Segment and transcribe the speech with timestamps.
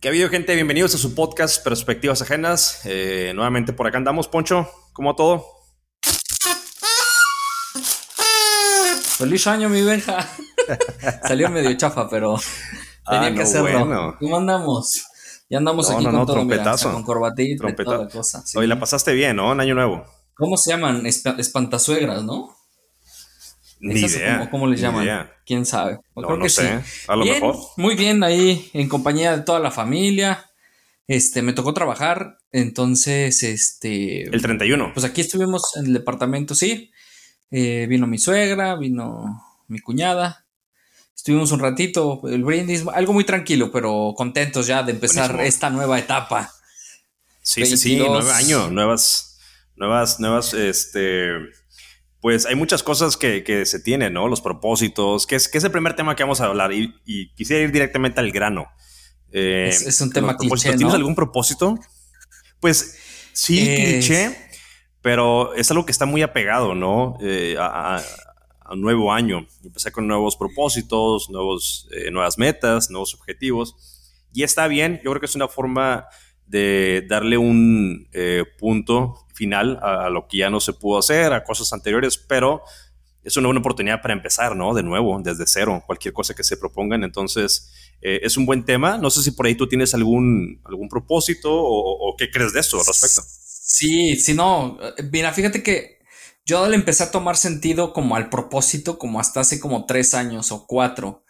[0.00, 0.54] ¿Qué ha habido, gente?
[0.54, 2.80] Bienvenidos a su podcast Perspectivas Ajenas.
[2.84, 4.68] Eh, nuevamente por acá andamos, Poncho.
[4.94, 5.44] ¿Cómo todo?
[9.18, 10.26] Feliz año, mi Benja.
[11.28, 12.36] Salió medio chafa, pero
[13.06, 13.62] tenía Ah, que no, hacerlo.
[13.86, 14.16] bueno.
[14.18, 15.04] ¿Cómo andamos?
[15.50, 16.92] Ya andamos No, aquí no, con todo, trompetazo.
[16.92, 18.42] con corbatita y toda la cosa.
[18.46, 18.56] sí.
[18.56, 19.52] Hoy la pasaste bien, ¿no?
[19.52, 20.04] En Año Nuevo.
[20.34, 21.02] ¿Cómo se llaman?
[21.04, 22.56] Esp- espantasuegras, ¿no?
[23.80, 24.38] Ni ¿Esas o idea.
[24.38, 25.04] ¿Cómo, cómo les llaman?
[25.04, 25.32] idea.
[25.46, 25.98] ¿Quién sabe?
[26.14, 26.82] No, creo no que sé.
[26.84, 27.02] sí.
[27.08, 27.56] A lo Bien, mejor.
[27.76, 30.46] Muy bien, ahí en compañía de toda la familia.
[31.08, 34.92] Este, me tocó trabajar, entonces, este, El 31.
[34.94, 36.92] pues aquí estuvimos en el departamento, sí.
[37.50, 40.46] Eh, vino mi suegra, vino mi cuñada.
[41.16, 45.48] Estuvimos un ratito, el brindis, algo muy tranquilo, pero contentos ya de empezar Buenísimo.
[45.48, 46.52] esta nueva etapa.
[47.42, 47.88] Sí, sí, sí.
[47.96, 48.24] 22.
[48.24, 48.70] Nueve años.
[48.72, 49.38] Nuevas,
[49.76, 51.30] nuevas, nuevas, este.
[52.20, 54.28] Pues hay muchas cosas que, que se tienen, ¿no?
[54.28, 56.72] Los propósitos, que es, que es el primer tema que vamos a hablar.
[56.72, 58.66] Y, y quisiera ir directamente al grano.
[59.32, 60.94] Eh, Es- es un tema cliché, ¿Tienes ¿no?
[60.94, 61.78] algún propósito?
[62.60, 62.98] Pues
[63.32, 64.36] sí, Es- cliché,
[65.00, 67.16] pero es algo que está muy apegado, ¿no?
[67.22, 68.02] Eh, a, a-
[68.60, 69.46] a un nuevo año.
[69.64, 73.74] Empezar con nuevos propósitos, nuevos, eh, nuevas metas, nuevos objetivos.
[74.32, 76.06] Y está bien, yo creo que es una forma
[76.46, 78.08] de darle un
[78.58, 82.62] punto final a, lo que ya no se pudo hacer, a cosas anteriores, pero
[83.22, 84.74] es una buena oportunidad para empezar, ¿no?
[84.74, 87.04] De nuevo, desde cero, cualquier cosa que se propongan.
[87.04, 88.98] Entonces, eh, es un buen tema.
[88.98, 92.78] No sé si por ahí tú tienes algún, algún propósito o, qué crees de esto
[92.78, 93.22] al respecto.
[93.24, 94.78] Sí, sí, no.
[95.10, 96.00] Mira, fíjate que
[96.44, 100.52] yo le empecé a tomar sentido como al propósito, como hasta hace como tres años
[100.52, 101.24] o cuatro.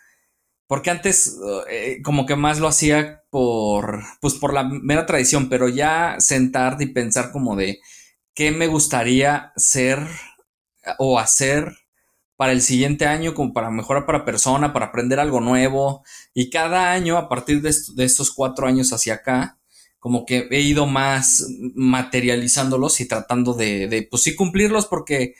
[0.66, 1.36] Porque antes,
[1.68, 6.84] eh, como que más lo hacía por, pues por la mera tradición, pero ya sentarte
[6.84, 7.80] y pensar como de
[8.34, 10.00] qué me gustaría ser
[10.98, 11.72] o hacer
[12.36, 16.04] para el siguiente año, como para mejorar para persona, para aprender algo nuevo.
[16.34, 19.58] Y cada año, a partir de, est- de estos cuatro años hacia acá,
[19.98, 25.34] como que he ido más materializándolos y tratando de, de, pues sí, cumplirlos porque...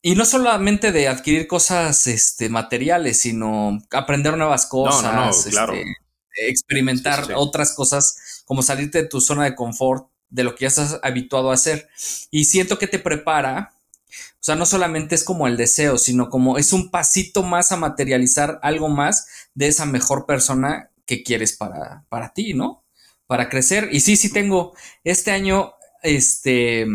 [0.00, 5.74] Y no solamente de adquirir cosas este, materiales, sino aprender nuevas cosas, no, no, claro.
[5.74, 7.34] este, experimentar Sí, sí, sí.
[7.34, 11.50] otras cosas, como salirte de tu zona de confort, de lo que ya estás habituado
[11.50, 11.88] a hacer.
[12.30, 13.72] Y siento que te prepara,
[14.10, 17.76] o sea, no solamente es como el deseo, sino como es un pasito más a
[17.76, 22.84] materializar algo más de esa mejor persona que quieres para, para ti, ¿no?
[23.26, 23.88] Para crecer.
[23.92, 24.74] Y sí, sí tengo,
[25.04, 25.72] este año,
[26.02, 26.86] este,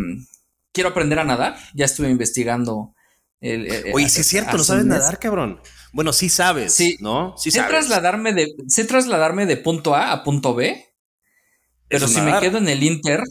[0.71, 2.94] quiero aprender a nadar, ya estuve investigando.
[3.41, 5.59] El, el- Oye, sí es cierto, no sabes nadar, cabrón.
[5.91, 6.97] Bueno, sí sabes, Sí.
[7.01, 7.35] ¿no?
[7.38, 7.71] Sí sé sabes.
[7.71, 10.92] trasladarme de, sé trasladarme de punto A a punto B,
[11.95, 12.33] pero si nadar.
[12.33, 13.21] me quedo en el Inter,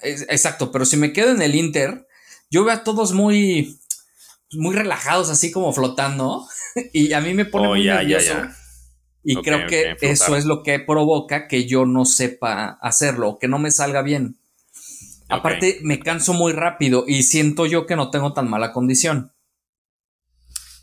[0.00, 2.06] es- exacto, pero si me quedo en el Inter,
[2.50, 3.78] yo veo a todos muy,
[4.52, 6.46] muy relajados, así como flotando,
[6.92, 8.22] y a mí me pone Oh, muy ya, ya, nervioso.
[8.22, 8.56] ya.
[9.24, 13.48] Y Ok, creo que eso es lo que provoca que yo no sepa hacerlo, que
[13.48, 14.38] no me salga bien.
[15.28, 19.32] Aparte, me canso muy rápido y siento yo que no tengo tan mala condición.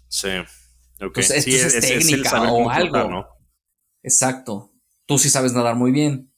[0.07, 0.29] Sí.
[1.01, 1.13] Ok.
[1.13, 3.09] Pues esto sí, es técnica o flotar, algo.
[3.09, 3.25] ¿no?
[4.03, 4.71] Exacto.
[5.05, 6.31] Tú sí sabes nadar muy bien.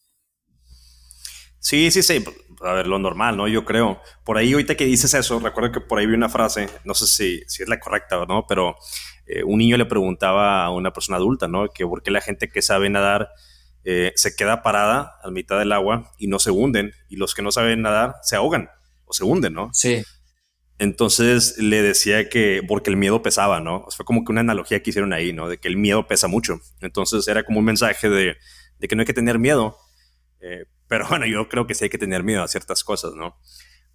[1.68, 2.24] Sí, sí, sí.
[2.62, 3.46] A ver, lo normal, ¿no?
[3.50, 4.02] Yo creo.
[4.24, 7.08] Por ahí, ahorita que dices eso, recuerdo que por ahí vi una frase, no sé
[7.08, 8.78] si, si es la correcta o no, pero
[9.26, 11.68] eh, un niño le preguntaba a una persona adulta, ¿no?
[11.68, 13.32] Que por qué la gente que sabe nadar
[13.84, 17.42] eh, se queda parada a mitad del agua y no se hunden, y los que
[17.42, 18.70] no saben nadar se ahogan
[19.04, 19.70] o se hunden, ¿no?
[19.74, 20.06] Sí.
[20.80, 23.84] Entonces le decía que porque el miedo pesaba, ¿no?
[23.84, 25.50] O sea, fue como que una analogía que hicieron ahí, ¿no?
[25.50, 26.62] De que el miedo pesa mucho.
[26.80, 28.38] Entonces era como un mensaje de,
[28.80, 29.76] de que no hay que tener miedo.
[30.40, 33.36] Eh, pero bueno, yo creo que sí hay que tener miedo a ciertas cosas, ¿no?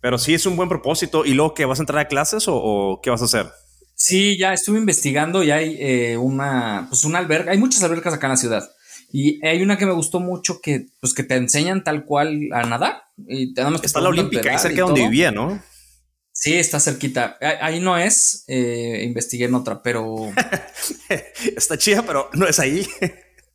[0.00, 1.24] Pero sí es un buen propósito.
[1.24, 3.46] ¿Y luego que vas a entrar a clases o, o qué vas a hacer?
[3.94, 8.26] Sí, ya estuve investigando y hay eh, una, pues una alberca, hay muchas albercas acá
[8.26, 8.70] en la ciudad.
[9.12, 12.64] Y hay una que me gustó mucho que, pues que te enseñan tal cual a
[12.64, 13.02] nadar.
[13.28, 15.10] Y te Está la Olímpica, ahí cerca de donde todo.
[15.10, 15.62] vivía, ¿no?
[16.32, 17.36] Sí, está cerquita.
[17.40, 20.32] Ahí, ahí no es, eh, investigué en otra, pero
[21.56, 22.86] Está chida, pero no es ahí.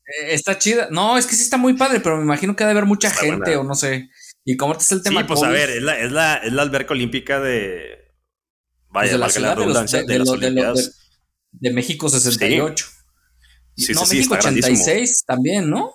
[0.08, 0.88] Eh, está chida.
[0.92, 3.10] No, es que sí está muy padre, pero me imagino que ha de haber mucha
[3.10, 3.60] Está gente buena.
[3.62, 4.10] o no sé.
[4.46, 6.54] Y como ahorita está el tema sí, pues a ver, es la, es, la, es
[6.54, 7.98] la alberca olímpica de...
[8.90, 11.00] Vaya, pues, de la valga ciudad de, los- redundancia, de- de las de Olimpiadas.
[11.60, 12.86] México 68.
[13.76, 14.74] Sí, no, sí, sí, México está grandísimo.
[14.82, 15.94] 86 también, ¿no?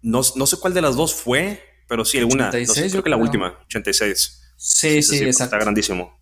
[0.00, 2.46] No, no sé cuál de las dos fue, pero sí alguna.
[2.46, 3.24] No sé, 86, creo yo que la creo.
[3.24, 4.40] última, 86.
[4.56, 5.44] Sí, sí, exacto.
[5.56, 6.18] Está grandísimo.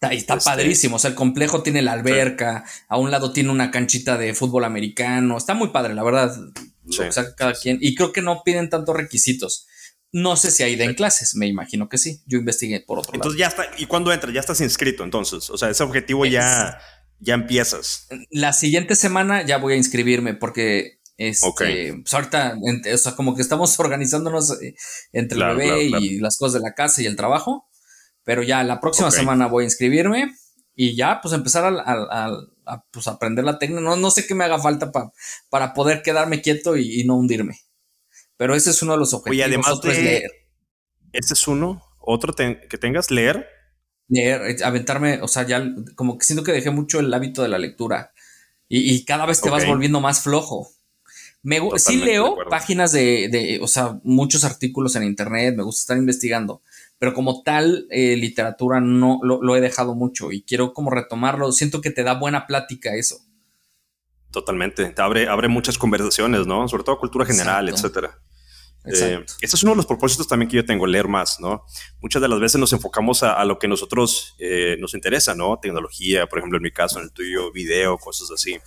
[0.00, 0.96] Está, y está Este- padrísimo.
[0.96, 4.64] O sea, el complejo tiene la alberca, a un lado tiene una canchita de fútbol
[4.64, 5.38] americano.
[5.38, 6.36] Está muy padre, la verdad.
[6.84, 7.02] Lo Sí.
[7.04, 7.78] que saca cada quien.
[7.80, 9.66] Y creo que no piden tantos requisitos.
[10.12, 12.22] No sé si hay den clases, me imagino que sí.
[12.26, 13.64] Yo investigué por otro Entonces ya está.
[13.76, 14.32] ¿Y cuándo entras?
[14.32, 15.50] Ya estás inscrito, entonces.
[15.50, 16.78] O sea, ese objetivo ya,
[17.18, 18.06] ya empiezas.
[18.10, 18.22] lado.
[18.30, 22.58] La siguiente semana ya voy a inscribirme porque Este, pues ahorita,
[22.92, 24.74] o sea, como que estamos organizándonos eh,
[25.12, 27.66] entre el bebé y las cosas de la casa y el trabajo,
[28.26, 30.34] pero ya la próxima semana voy a inscribirme
[30.74, 33.80] y ya, pues empezar a, pues, aprender la técnica.
[33.80, 34.90] No, no sé qué me haga falta
[35.48, 37.60] para poder quedarme quieto y, no hundirme.
[38.36, 39.38] Pero ese es uno de los objetivos.
[39.38, 40.30] Y además de leer.
[41.12, 41.84] Ese es uno.
[42.00, 43.46] Otro que tengas, leer.
[44.08, 45.64] Leer, eh, aventarme, o sea, ya
[45.94, 48.12] como que siento que dejé mucho el hábito de la lectura.
[48.68, 50.68] Y, cada vez te vas volviendo más flojo.
[51.44, 55.96] Me, sí leo páginas de, de, o sea, muchos artículos en internet, me gusta estar
[55.96, 56.60] investigando,
[56.98, 61.52] pero como tal, eh, literatura no lo, he dejado mucho y quiero como retomarlo.
[61.52, 63.18] Siento que te da buena plática eso.
[64.30, 66.68] Totalmente, te abre, abre muchas conversaciones, ¿no?
[66.68, 68.18] Sobre todo cultura general, etcétera.
[68.84, 71.64] Eh, este es uno de los propósitos también que yo tengo, leer más, ¿no?
[72.00, 75.58] Muchas de las veces nos enfocamos a, lo que nosotros eh, nos interesa, ¿no?
[75.60, 78.58] Tecnología, por ejemplo, en mi caso, en el tuyo, video, cosas así.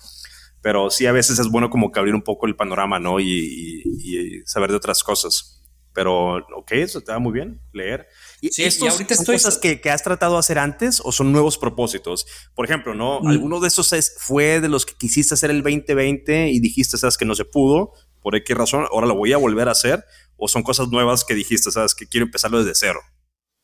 [0.61, 3.19] Pero sí, a veces es bueno como que abrir un poco el panorama, ¿no?
[3.19, 5.58] y saber de otras cosas.
[5.93, 8.07] Pero, ok, eso te va muy bien, leer.
[8.41, 11.57] ¿Y sí, estos ahorita son cosas que, has tratado de hacer antes o son nuevos
[11.57, 12.25] propósitos?
[12.55, 13.21] Por ejemplo, ¿no?
[13.21, 13.27] Mm.
[13.27, 17.25] ¿Alguno de esos fue de los que quisiste hacer el 2020 y dijiste, sabes, que
[17.25, 17.93] no se pudo?
[18.21, 18.85] ¿Por qué razón?
[18.91, 20.03] ¿Ahora lo voy a volver a hacer?
[20.37, 23.01] ¿O son cosas nuevas que dijiste, sabes, que quiero empezarlo desde cero?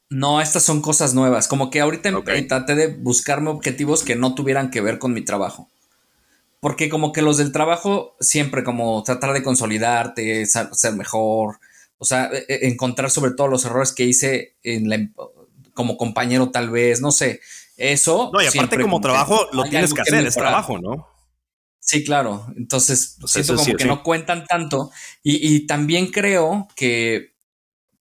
[0.10, 1.48] No, estas son cosas nuevas.
[1.48, 2.12] Como que ahorita
[2.48, 5.70] traté de buscarme objetivos que no tuvieran que ver con mi trabajo.
[6.60, 11.60] Porque como que los del trabajo siempre como tratar de consolidarte, ser mejor,
[11.98, 15.10] o sea, e, e, encontrar sobre todo los errores que hice en la,
[15.74, 17.42] como compañero tal vez, no sé.
[17.78, 18.32] Eso.
[18.34, 21.08] No, y aparte como, trabajo lo tienes que hacer, es trabajo, ¿no?
[21.80, 22.48] Sí, claro.
[22.58, 24.92] Entonces, siento como que no cuentan tanto.
[25.22, 27.36] Y, también creo que,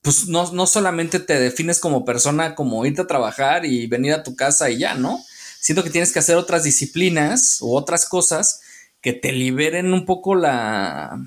[0.03, 4.23] pues, no, no solamente te defines como persona, como irte a trabajar y venir a
[4.23, 5.19] tu casa y ya, ¿no?
[5.59, 8.61] Siento que tienes que hacer otras disciplinas u otras cosas
[9.01, 11.19] que te liberen un poco la,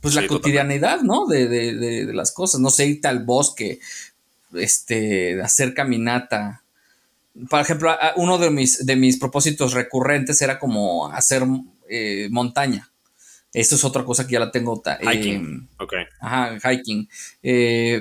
[0.00, 1.26] pues la cotidianidad, ¿no?
[1.26, 3.80] De, de, de, las cosas, no sé, irte al bosque,
[4.54, 6.62] este, hacer caminata.
[7.48, 11.42] Por ejemplo, uno de mis, de mis propósitos recurrentes era como hacer
[11.88, 12.88] eh, montaña.
[13.52, 14.80] Eso es otra cosa que ya la tengo.
[15.02, 15.68] hiking.
[15.78, 15.94] ok.
[16.20, 17.08] Ajá, hiking.
[17.42, 18.00] Eh,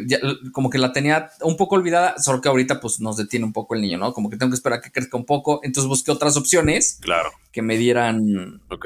[0.51, 3.73] como que la tenía un poco olvidada, solo que ahorita pues nos detiene un poco
[3.73, 4.13] el niño, ¿no?
[4.13, 5.59] Como que tengo que esperar a que crezca un poco.
[5.63, 6.99] Entonces busqué otras opciones.
[7.01, 7.31] Claro.
[7.51, 8.61] Que me dieran.
[8.69, 8.85] Ok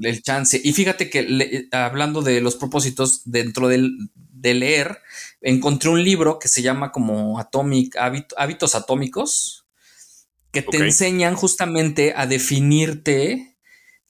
[0.00, 0.60] el chance.
[0.62, 4.98] Y fíjate que hablando de los propósitos dentro del, de leer,
[5.40, 7.96] encontré un libro que se llama como Atomic,
[8.36, 9.66] Hábitos Atómicos,
[10.52, 13.58] que te enseñan justamente a definirte,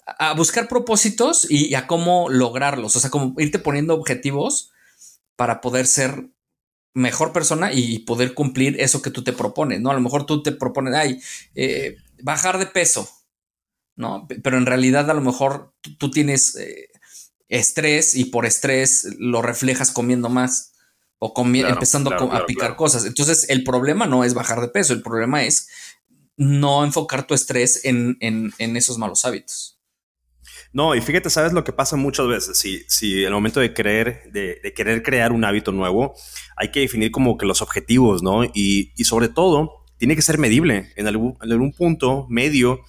[0.06, 4.70] a buscar propósitos y, a cómo lograrlos, o sea, como irte poniendo objetivos
[5.34, 6.28] para poder ser
[6.94, 9.90] mejor persona y poder cumplir eso que tú te propones, ¿no?
[9.90, 11.20] A lo mejor tú te propones, ay,
[11.54, 13.08] eh, bajar de peso,
[13.96, 14.26] ¿no?
[14.42, 16.88] Pero en realidad a lo mejor tú tienes eh,
[17.48, 20.72] estrés y por estrés lo reflejas comiendo más
[21.18, 23.04] o empezando a picar cosas.
[23.06, 25.68] Entonces el problema no es bajar de peso, el problema es
[26.36, 28.18] no enfocar tu estrés en,
[28.58, 29.80] esos malos hábitos.
[30.72, 32.58] No, y fíjate, sabes lo que pasa muchas veces.
[32.58, 36.14] Si, si en el momento de querer, de, querer crear un hábito nuevo,
[36.56, 38.44] hay que definir como que los objetivos, ¿no?
[38.44, 40.92] Y, sobre todo, tiene que ser medible.
[40.96, 42.80] En algún, en algún punto medio,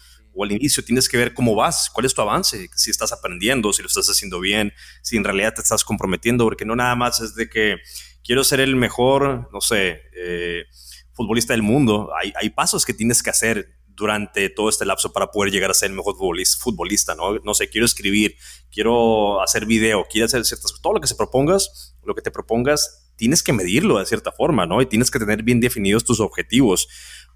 [0.43, 3.81] al inicio tienes que ver cómo vas, cuál es tu avance, si estás aprendiendo, si
[3.81, 7.35] lo estás haciendo bien, si en realidad te estás comprometiendo, porque no nada más es
[7.35, 7.77] de que
[8.23, 10.65] quiero ser el mejor, no sé, eh,
[11.13, 12.11] futbolista del mundo.
[12.21, 15.73] Hay, hay pasos que tienes que hacer durante todo este lapso para poder llegar a
[15.73, 17.39] ser el mejor futbolista, ¿no?
[17.39, 18.35] No sé, quiero escribir,
[18.71, 23.11] quiero hacer video, quiero hacer ciertas todo lo que se propongas, lo que te propongas,
[23.15, 24.81] tienes que medirlo de cierta forma, ¿no?
[24.83, 26.87] Y tienes que tener bien definidos tus objetivos,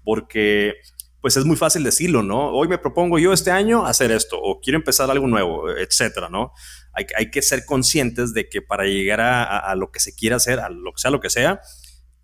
[0.04, 0.74] porque
[1.22, 2.50] pues es muy fácil decirlo, ¿no?
[2.50, 6.52] Hoy me propongo yo este año hacer esto o quiero empezar algo nuevo, etcétera, ¿no?
[6.92, 10.58] Hay, hay que ser conscientes de que para llegar a, lo que se quiera hacer,
[10.58, 11.60] a lo que sea lo que sea,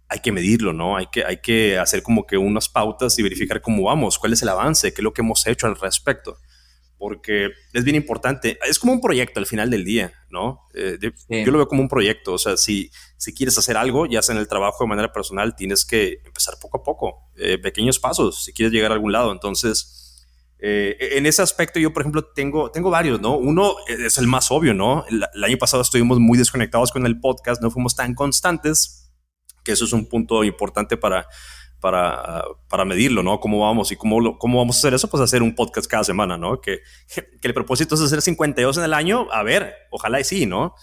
[0.09, 0.97] hay que medirlo, ¿no?
[0.97, 4.43] Hay que, hay que hacer como que unas pautas y verificar cómo vamos, cuál es
[4.43, 6.37] el avance, qué es lo que hemos hecho al respecto
[6.99, 8.59] porque es bien importante.
[8.69, 10.67] Es como un proyecto al final del día, ¿no?
[10.75, 12.35] Eh, yo lo veo como un proyecto.
[12.35, 15.55] O sea, si, si quieres hacer algo, ya sea en el trabajo de manera personal,
[15.57, 19.33] tienes que empezar poco a poco, eh, pequeños pasos, si quieres llegar a algún lado.
[19.33, 20.27] Entonces,
[20.59, 23.37] eh, en ese aspecto, yo, por ejemplo, tengo, tengo varios, ¿no?
[23.37, 25.05] Uno es el más obvio, ¿no?
[25.09, 29.08] El, el año pasado estuvimos muy desconectados con el podcast, no fuimos tan constantes,
[29.69, 31.27] que eso es un punto importante para
[31.79, 33.39] para, para medirlo, ¿no?
[33.39, 35.09] ¿Cómo vamos y cómo, cómo vamos a hacer eso?
[35.09, 36.61] Pues hacer un podcast cada semana, ¿no?
[36.61, 36.81] Que,
[37.15, 39.29] que el propósito es hacer 52 en el año.
[39.31, 40.75] A ver, ojalá y sí, ¿no?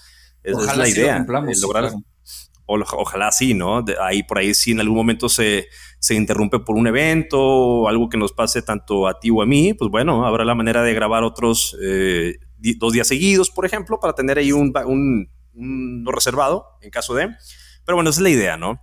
[0.41, 1.17] Esa es la idea.
[1.17, 1.91] Eh, lograr,
[2.67, 3.83] ojalá sí, ¿no?
[3.99, 5.67] ahí por ahí si en algún momento se,
[5.99, 9.45] se interrumpe por un evento o algo que nos pase tanto a ti o a
[9.45, 12.35] mí, pues bueno, habrá la manera de grabar otros, eh,
[12.77, 14.71] dos días seguidos, por ejemplo, para tener ahí un,
[15.53, 17.29] un, reservado en caso de.
[17.85, 18.81] Pero bueno, esa es la idea, ¿no?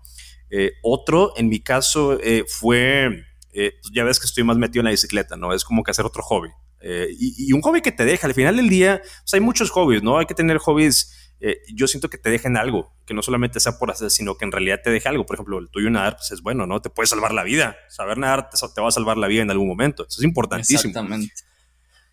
[0.50, 4.86] Eh, otro, en mi caso, eh, fue, pues ya ves que estoy más metido en
[4.86, 5.52] la bicicleta, ¿no?
[5.52, 6.50] Es como que hacer otro hobby.
[6.84, 10.02] Y, y, un hobby que te deja, al final del día, pues hay muchos hobbies,
[10.02, 10.18] ¿no?
[10.18, 13.76] Hay que tener hobbies eh, yo siento que te dejen algo, que no solamente sea
[13.76, 15.26] por hacer, sino que en realidad te deje algo.
[15.26, 16.80] Por ejemplo, el tuyo nadar, pues es bueno, ¿no?
[16.80, 17.76] Te puede salvar la vida.
[17.88, 20.06] Saber nadar te, va a salvar la vida en algún momento.
[20.08, 20.90] Eso es importantísimo.
[20.90, 21.34] Exactamente.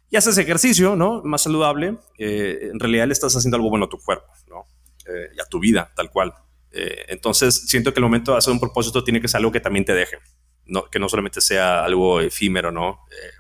[0.10, 1.22] Y haces ejercicio, ¿no?
[1.24, 2.00] Más saludable.
[2.17, 4.65] Eh, en realidad le estás haciendo algo bueno a tu cuerpo, ¿no?
[5.05, 6.34] Eh, y a tu vida, tal cual.
[6.71, 9.85] Entonces, siento que el momento de hacer un propósito tiene que ser algo que también
[9.85, 10.17] te deje.
[10.65, 12.99] No, que no solamente sea algo efímero, ¿no?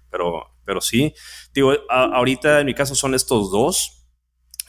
[0.09, 1.13] pero, pero sí.
[1.53, 3.99] Digo, ahorita en mi caso son estos dos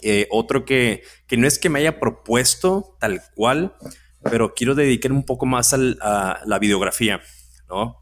[0.02, 3.76] eh, otro que, que, no es que me haya propuesto tal cual,
[4.22, 7.20] pero quiero dedicar un poco más a la videografía,
[7.68, 7.96] ¿no?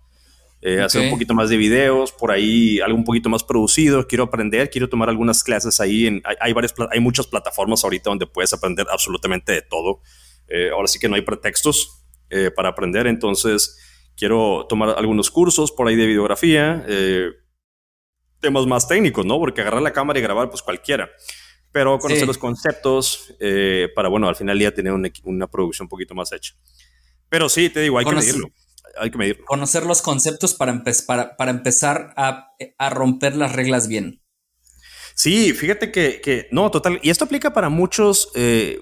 [0.61, 4.25] Eh, hacer un poquito más de videos, por ahí algo un poquito más producido, quiero
[4.25, 8.53] aprender, quiero tomar algunas clases ahí, en, hay, varias, hay muchas plataformas ahorita donde puedes
[8.53, 10.00] aprender absolutamente de todo.
[10.49, 12.05] Eh, ahora sí que no hay pretextos
[12.55, 13.78] para aprender, entonces
[14.14, 16.85] quiero tomar algunos cursos por ahí de videografía,
[18.38, 19.38] temas más técnicos, ¿no?
[19.38, 21.09] Porque agarrar la cámara y grabar, pues cualquiera
[21.73, 26.14] pero conocer los conceptos eh, para, bueno, al final ya tener una, producción un poquito
[26.14, 26.55] más hecha.
[27.28, 28.50] Pero sí, te digo, hay que medirlo.
[28.99, 29.45] Hay que medirlo.
[29.45, 34.23] Conocer los conceptos para, para, para empezar a, a, romper las reglas bien.
[35.14, 36.99] Sí, fíjate que, que, no, total.
[37.02, 38.78] Y esto aplica para muchos, eh,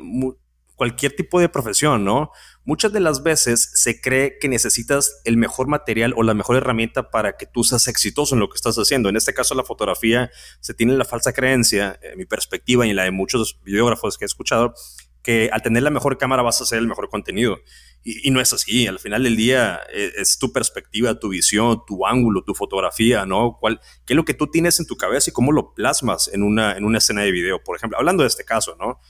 [0.77, 2.31] cualquier tipo de profesión, ¿no?
[2.65, 7.11] Muchas de las veces se cree que necesitas el mejor material o la mejor herramienta
[7.11, 9.09] para que tú seas exitoso en lo que estás haciendo.
[9.09, 10.31] En este caso, la fotografía
[10.61, 14.25] se tiene la falsa creencia, en mi perspectiva y en la de muchos videógrafos que
[14.25, 14.75] he escuchado,
[15.23, 17.59] que al tener la mejor cámara vas a hacer el mejor contenido.
[18.05, 18.87] Y, no es así.
[18.87, 23.57] Al final del día es, es, tu perspectiva, tu visión, tu ángulo, tu fotografía, ¿no?
[23.59, 26.45] ¿Cuál, ¿Qué es lo que tú tienes en tu cabeza y cómo lo plasmas en
[26.45, 27.65] una, en una escena de video?
[27.65, 29.01] Por ejemplo, hablando de este caso, ¿no?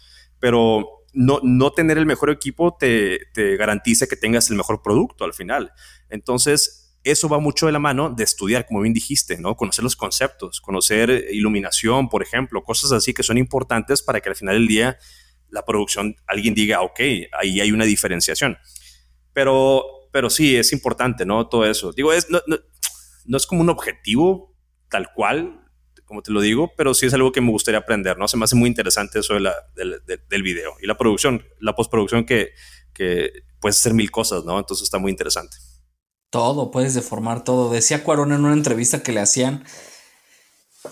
[0.40, 3.18] Pero no, tener el mejor equipo te,
[3.56, 5.73] garantiza que tengas el mejor producto al final.
[6.11, 9.56] Entonces, eso va mucho de la mano de estudiar, como bien dijiste, ¿no?
[9.56, 14.37] Conocer los conceptos, conocer iluminación, por ejemplo, cosas así que son importantes para que al
[14.37, 14.99] final del día
[15.49, 17.00] la producción, alguien diga, ok,
[17.40, 18.58] ahí hay una diferenciación.
[19.32, 21.49] Pero, pero sí, es importante, ¿no?
[21.49, 21.92] Todo eso.
[21.92, 22.40] Digo, es, no,
[23.25, 24.54] no es como un objetivo
[24.90, 25.65] tal cual,
[26.06, 28.28] como te lo digo, pero sí es algo que me gustaría aprender, ¿no?
[28.28, 29.48] Se me hace muy interesante eso del,
[30.28, 32.52] del, video y la producción, la postproducción que,
[32.94, 34.58] que puedes hacer mil cosas, ¿no?
[34.58, 35.56] Entonces está muy interesante.
[36.30, 37.72] Todo, puedes deformar todo.
[37.72, 39.64] Decía Cuarón en una entrevista que le hacían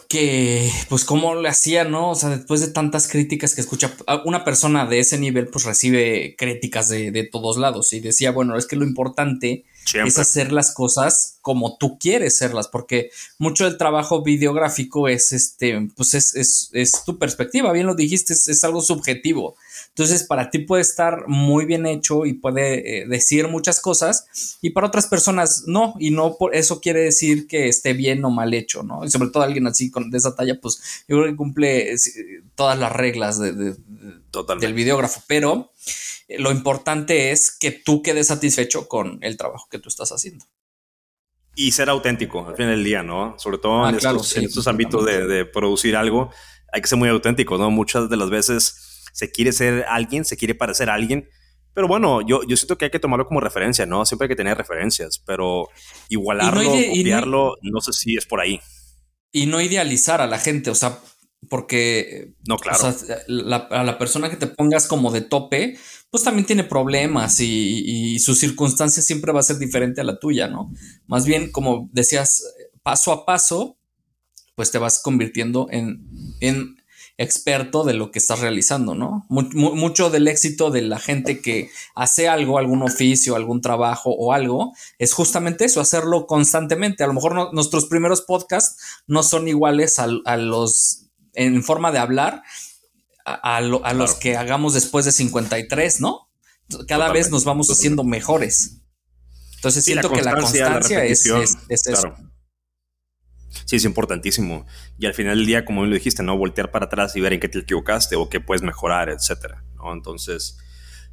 [0.09, 2.11] que, pues, cómo le hacía, ¿no?
[2.11, 3.95] O sea, después de tantas críticas que escucha,
[4.25, 8.57] una persona de ese nivel, pues, recibe críticas de, de todos lados y decía, bueno,
[8.57, 9.65] es que lo importante
[10.05, 15.91] es hacer las cosas como tú quieres hacerlas, porque mucho del trabajo videográfico es este,
[15.95, 19.55] pues es, es, es tu perspectiva, bien lo dijiste, es, algo subjetivo.
[19.89, 24.71] Entonces, para ti puede estar muy bien hecho y puede eh, decir muchas cosas, y
[24.71, 28.55] para otras personas no, y no por eso quiere decir que esté bien o mal
[28.55, 29.05] hecho, ¿no?
[29.05, 31.99] Y sobre todo alguien así con, de esa talla, pues yo creo que cumple eh,
[32.55, 35.73] todas las reglas de, del videógrafo, pero
[36.39, 40.47] lo importante es que tú quedes satisfecho con el trabajo que tú estás haciendo.
[41.57, 43.37] Y ser auténtico al fin del día, ¿no?
[43.39, 46.31] Sobre todo en, ah, estos, ámbitos de, producir algo,
[46.73, 47.71] hay que ser muy auténtico, ¿no?
[47.71, 51.29] Muchas de las veces se quiere ser alguien, se quiere parecer a alguien,
[51.75, 54.07] pero bueno, yo, yo siento que hay que tomarlo como referencia, ¿no?
[54.07, 55.69] Siempre hay que tener referencias, pero
[56.09, 58.61] igualarlo, copiarlo, no, sé si es por ahí.
[59.33, 61.01] Y no idealizar a la gente, o sea,
[61.49, 62.95] porque no, claro.
[63.71, 65.79] a la persona que te pongas como de tope,
[66.15, 70.47] pues también tiene problemas y, su circunstancia siempre va a ser diferente a la tuya,
[70.47, 70.73] ¿no?
[71.09, 72.45] Más bien, como decías,
[72.85, 73.77] paso a paso,
[74.55, 76.07] pues te vas convirtiendo en,
[76.39, 76.77] en
[77.19, 79.27] experto de lo que estás realizando, ¿no?
[79.29, 84.73] mucho del éxito de la gente que hace algo, algún oficio, algún trabajo o algo,
[85.01, 87.03] es justamente eso, hacerlo constantemente.
[87.03, 91.04] A lo mejor nuestros primeros podcasts no son iguales a, a los
[91.35, 92.43] en forma de hablar,
[93.25, 96.31] a, los que hagamos después de 53, ¿no?
[96.87, 98.83] Cada vez nos vamos haciendo mejores.
[99.57, 101.25] Entonces siento que la constancia es,
[101.69, 102.15] eso.
[103.65, 104.67] Sí, es importantísimo.
[104.99, 106.37] Y al final del día, como lo dijiste, ¿no?
[106.37, 109.93] Voltear para atrás y ver en qué te equivocaste o qué puedes mejorar, etcétera, ¿no?
[109.93, 110.59] Entonces,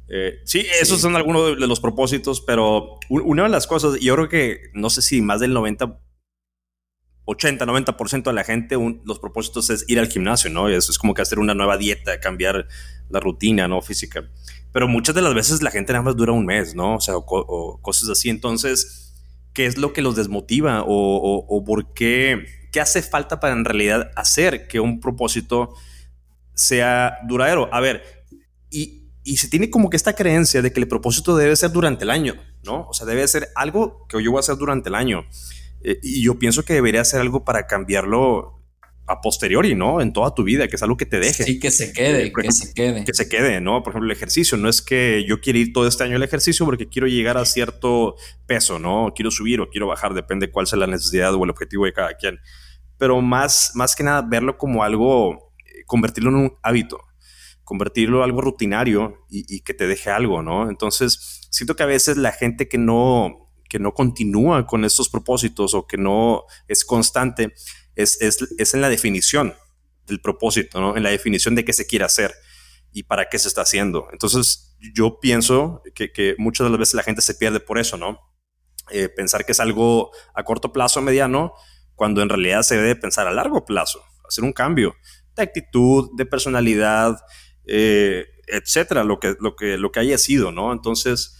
[0.08, 4.28] eh, sí, esos son algunos de los propósitos, pero una de las cosas, yo creo
[4.28, 5.98] que, no sé si más del 90
[7.24, 10.68] 80, 90% de la gente, los propósitos es ir al gimnasio, ¿no?
[10.68, 12.66] Eso es como que hacer una nueva dieta, cambiar
[13.08, 13.80] la rutina, ¿no?
[13.80, 14.28] Física.
[14.72, 16.96] Pero muchas de las veces la gente nada más dura un mes, ¿no?
[16.96, 18.28] O sea, o, cosas así.
[18.28, 19.12] Entonces,
[19.52, 24.10] qué es lo que los desmotiva o, por qué, qué hace falta para en realidad
[24.16, 25.74] hacer que un propósito
[26.54, 27.68] sea duradero.
[27.72, 28.02] A ver,
[28.68, 32.02] y, y se tiene como que esta creencia de que el propósito debe ser durante
[32.02, 32.88] el año, ¿no?
[32.88, 35.24] O sea, debe ser algo que yo voy a hacer durante el año.
[35.84, 38.62] Eh, y yo pienso que debería ser algo para cambiarlo
[39.06, 40.00] a posteriori, ¿no?
[40.00, 41.44] En toda tu vida, que es algo que te deje.
[41.44, 43.04] Sí, que se quede, eh, que se quede.
[43.04, 43.82] Que se quede, ¿no?
[43.82, 44.56] Por ejemplo, el ejercicio.
[44.56, 47.44] No es que yo quiera ir todo este año al ejercicio porque quiero llegar a
[47.44, 48.14] cierto
[48.46, 49.12] peso, ¿no?
[49.14, 52.14] Quiero subir o quiero bajar, depende cuál sea la necesidad o el objetivo de cada
[52.14, 52.38] quien.
[52.96, 57.00] Pero más, más que nada, verlo como algo, eh, convertirlo en un hábito,
[57.64, 60.70] convertirlo en algo rutinario y, y que te deje algo, ¿no?
[60.70, 65.72] Entonces, siento que a veces la gente que no, que no continúa con estos propósitos
[65.72, 67.54] o que no es constante,
[67.94, 69.54] es, es, en la definición
[70.06, 70.94] del propósito, ¿no?
[70.94, 72.34] En la definición de qué se quiere hacer
[72.92, 74.08] y para qué se está haciendo.
[74.12, 78.20] Entonces, yo pienso que, muchas de las veces la gente se pierde por eso, ¿no?
[78.90, 81.54] Eh, pensar que es algo a corto plazo, mediano,
[81.94, 84.94] cuando en realidad se debe pensar a largo plazo, hacer un cambio
[85.34, 87.16] de actitud, de personalidad,
[87.64, 90.74] eh, etcétera, lo que, lo, que, lo que haya sido, ¿no?
[90.74, 91.38] Entonces,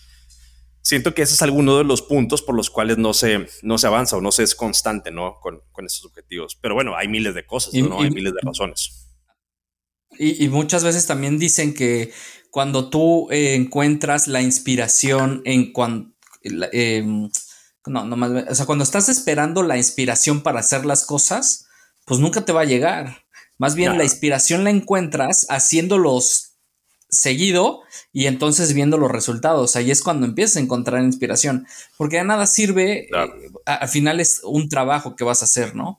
[0.82, 3.86] siento que ese es alguno de los puntos por los cuales no se, no se
[3.86, 5.38] avanza o no se es constante, ¿no?
[5.40, 6.58] Con, con esos objetivos.
[6.60, 8.00] Pero bueno, hay miles de cosas, ¿no?
[8.00, 9.08] hay miles de razones.
[10.18, 12.12] Y, muchas veces también dicen que
[12.50, 16.12] cuando tú eh, encuentras la inspiración en cuando...
[16.42, 17.30] Em,
[17.86, 21.66] no, no más, o sea, cuando estás esperando la inspiración para hacer las cosas,
[22.04, 23.24] pues nunca te va a llegar.
[23.58, 26.51] Más bien la inspiración la encuentras haciendo los
[27.12, 29.76] seguido y entonces viendo los resultados.
[29.76, 31.66] Ahí es cuando empiezas a encontrar inspiración,
[31.96, 35.98] porque de nada sirve, eh, al final es un trabajo que vas a hacer, ¿no?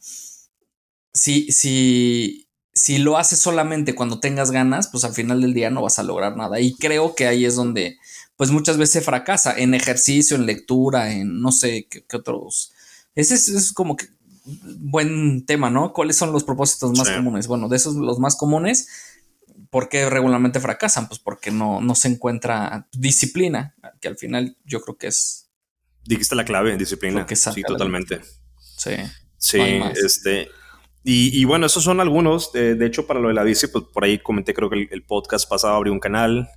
[1.14, 5.84] Si, si, si lo haces solamente cuando tengas ganas, pues al final del día no
[5.84, 6.60] vas a lograr nada.
[6.60, 8.00] Y creo que ahí es donde,
[8.36, 12.74] pues muchas veces fracasa, en ejercicio, en lectura, en no sé qué, otros.
[13.14, 14.08] Ese es, como que
[14.46, 15.94] buen tema, ¿no?
[15.94, 17.46] ¿Cuáles son los propósitos más comunes?
[17.46, 18.88] Bueno, de esos los más comunes
[19.74, 21.08] ¿Por qué regularmente fracasan?
[21.08, 25.50] Pues porque no, no se encuentra disciplina, que al final yo creo que es.
[26.06, 27.26] Dijiste la clave, disciplina.
[27.28, 28.22] Sí, totalmente.
[28.78, 28.92] Sí.
[29.36, 29.60] Sí,
[30.06, 30.48] este.
[31.04, 32.54] Y, bueno, esos son algunos.
[32.54, 35.50] de hecho, para lo de la bici, pues por ahí comenté, creo que el, podcast
[35.50, 36.48] pasado abrió un canal.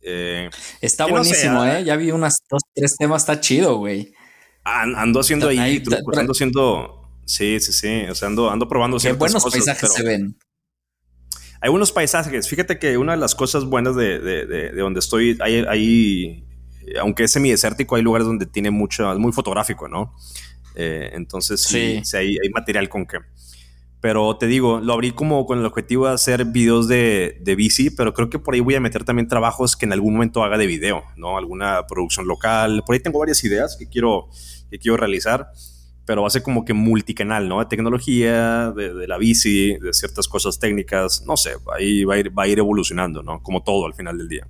[0.00, 0.48] Eh,
[0.80, 1.82] está buenísimo, ¿eh?
[1.82, 4.14] Ya vi unas dos, tres temas, está chido, güey.
[4.62, 5.82] ando haciendo ahí,
[6.16, 7.10] ando haciendo.
[7.26, 8.04] Sí, sí, sí.
[8.08, 10.38] O sea, ando, ando probando Qué buenos paisajes se ven.
[11.62, 12.48] Hay unos paisajes.
[12.48, 16.44] Fíjate que una de las cosas buenas de, de, de, donde estoy, hay, hay,
[17.00, 20.12] aunque es semidesértico, hay lugares donde tiene mucho, es muy fotográfico, ¿no?
[20.74, 22.16] Eh, entonces sí, sí.
[22.16, 23.18] hay, hay, material con que.
[24.00, 27.90] Pero te digo, lo abrí como con el objetivo de hacer videos de, de bici,
[27.90, 30.58] pero creo que por ahí voy a meter también trabajos que en algún momento haga
[30.58, 31.38] de video, ¿no?
[31.38, 32.82] Alguna producción local.
[32.84, 34.28] Por ahí tengo varias ideas que quiero,
[34.68, 35.52] que quiero realizar
[36.12, 37.60] pero va a ser como que multicanal, ¿no?
[37.60, 42.38] De tecnología, de, la bici, de ciertas cosas técnicas, no sé, ahí va a ir,
[42.38, 43.42] va a ir evolucionando, ¿no?
[43.42, 44.46] Como todo al final del día.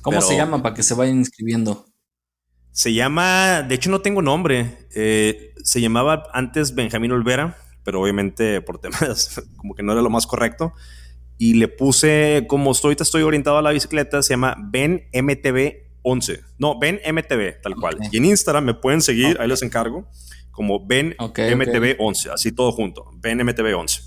[0.00, 1.84] ¿Cómo se llama para que se vayan inscribiendo?
[2.72, 8.62] Se llama, de hecho no tengo nombre, eh, se llamaba antes Benjamín Olvera, pero obviamente
[8.62, 10.72] por temas como que no era lo más correcto.
[11.36, 16.40] Y le puse, como estoy, estoy orientado a la bicicleta, se llama Ben MTV 11.
[16.56, 17.98] No, Ben MTV, tal cual.
[18.10, 20.08] Y en Instagram me pueden seguir, ahí les encargo
[20.58, 24.02] como Ben MTV 11, así todo junto, Ben MTV 11.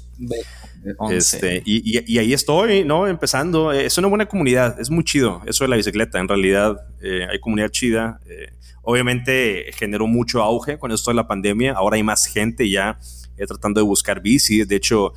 [1.10, 3.08] Este, y, ahí estoy, ¿no?
[3.08, 3.72] Empezando.
[3.72, 6.20] Es una buena comunidad, es muy chido eso de la bicicleta.
[6.20, 8.20] En realidad, eh, hay comunidad chida.
[8.26, 11.72] Eh, obviamente generó mucho auge con esto de la pandemia.
[11.72, 13.00] Ahora hay más gente ya
[13.38, 14.66] eh, tratando de buscar bici.
[14.66, 15.14] De hecho,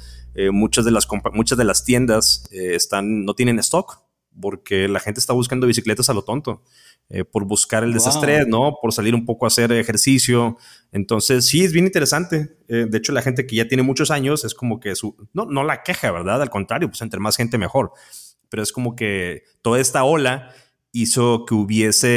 [0.53, 4.05] muchas, de las muchas de las tiendas están, no tienen stock
[4.40, 6.62] porque la gente está buscando bicicletas a lo tonto.
[7.11, 8.79] Eh, por buscar el desestrés, ¿no?
[8.81, 10.57] Por salir un poco a hacer ejercicio.
[10.90, 12.57] Entonces, sí, es bien interesante.
[12.67, 15.14] Eh, de hecho, la gente que ya tiene muchos años es como que su...
[15.35, 16.40] No, no la queja, ¿verdad?
[16.40, 17.93] Al contrario, pues entre más gente mejor.
[18.49, 20.49] Pero es como que toda esta ola
[20.93, 22.09] hizo que hubiese,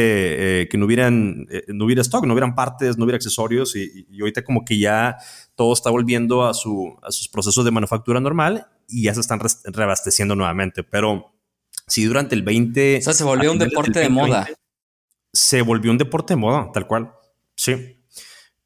[0.62, 4.22] eh, que no hubieran, no hubiera stock, no hubieran partes, no hubiera accesorios y, y,
[4.22, 5.18] ahorita como que ya
[5.56, 9.42] todo está volviendo a, su, a sus procesos de manufactura normal y ya se están
[9.66, 10.84] reabasteciendo nuevamente.
[10.84, 11.34] Pero
[11.88, 13.00] si durante el 20...
[13.00, 14.48] O sea, se volvió un deporte de moda
[15.38, 17.14] se volvió un deporte de moda, tal cual.
[17.56, 18.02] Sí.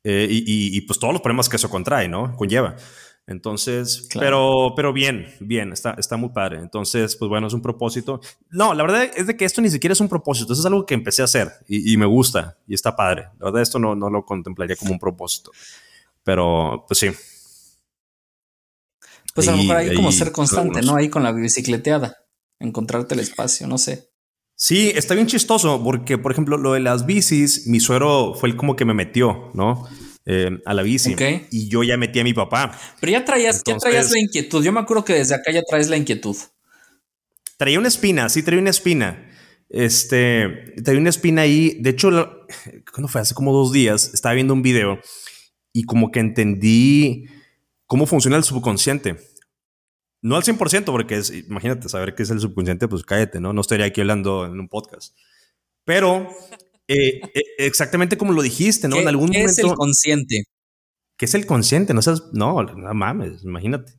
[0.04, 2.36] Eh, y, pues todos los problemas que eso contrae, ¿no?
[2.36, 2.76] Conlleva.
[3.28, 6.60] Entonces, pero, pero bien, bien, está, está muy padre.
[6.60, 8.20] Entonces, pues bueno, es un propósito.
[8.50, 10.86] No, la verdad es de que esto ni siquiera es un propósito, eso es algo
[10.86, 13.28] que empecé a hacer y, me gusta y está padre.
[13.40, 15.52] La verdad, esto no, no lo contemplaría como un propósito,
[16.24, 17.12] pero pues sí.
[19.36, 20.96] Pues a lo mejor hay como ser constante, ¿no?
[20.96, 22.18] Ahí con la bicicleteada,
[22.60, 24.11] encontrarte el espacio, no sé.
[24.64, 28.56] Sí, está bien chistoso porque, por ejemplo, lo de las bicis, mi suero fue el
[28.56, 29.88] como que me metió, ¿no?
[30.28, 31.16] Eh, a la bici.
[31.50, 32.80] Y yo ya metí a mi papá.
[33.00, 34.64] Pero ya traías, ya traías la inquietud.
[34.64, 36.36] Yo me acuerdo que desde acá ya traes la inquietud.
[37.58, 39.32] Traía una espina, sí, traía una espina.
[39.68, 41.80] Este, traía una espina ahí.
[41.80, 42.12] De hecho,
[42.94, 43.22] cuando fue?
[43.22, 45.00] Hace como dos días, estaba viendo un video
[45.74, 47.26] y como que entendí
[47.88, 49.18] cómo funciona el subconsciente.
[50.22, 53.54] No al 100%, porque es, imagínate, saber qué es el subconsciente, pues cállate, ¿no?
[53.54, 55.16] No estaría aquí hablando en un podcast.
[55.84, 56.30] Pero
[56.88, 58.98] eh, eh, exactamente como lo dijiste, ¿no?
[58.98, 59.46] en algún momento.
[59.46, 60.44] ¿Qué es el consciente?
[61.18, 61.94] ¿Qué es el consciente?
[61.94, 63.94] No seas, no, no mames, imagínate.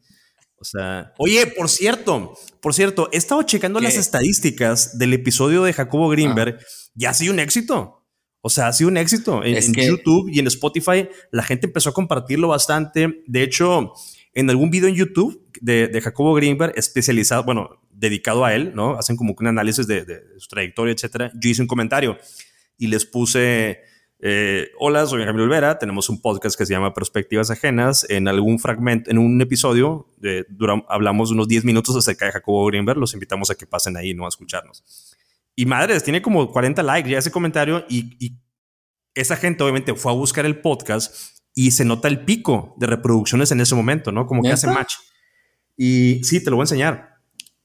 [0.57, 5.73] O sea, oye, por cierto, por cierto, he estado checando las estadísticas del episodio de
[5.73, 6.59] Jacobo Greenberg.
[6.61, 6.65] Ah.
[6.95, 8.07] Ya ha sido un éxito.
[8.43, 9.43] O sea, ha sido un éxito.
[9.43, 13.23] En, en YouTube y en Spotify, la gente empezó a compartirlo bastante.
[13.27, 13.93] De hecho,
[14.35, 18.99] en algún video en YouTube de, Jacobo Greenberg, especializado, bueno, dedicado a él, ¿no?
[18.99, 20.05] Hacen como que un análisis de,
[20.39, 21.31] su trayectoria, etcétera.
[21.35, 22.19] Yo hice un comentario
[22.77, 23.81] y les puse,
[24.19, 28.05] eh, hola, soy Jaime Olvera, tenemos un podcast que se llama Perspectivas Ajenas.
[28.11, 30.45] En algún fragmento, en un episodio, de,
[30.89, 34.27] hablamos unos 10 minutos acerca de Jacobo Greenberg, los invitamos a que pasen ahí, ¿no?
[34.27, 34.85] A escucharnos.
[35.55, 38.33] Y madres, tiene como 40 likes ya ese comentario y, y
[39.15, 41.15] esa gente obviamente fue a buscar el podcast
[41.55, 44.27] y se nota el pico de reproducciones en ese momento, ¿no?
[44.27, 44.95] Como que hace match.
[45.85, 47.17] Y sí, te lo voy a enseñar.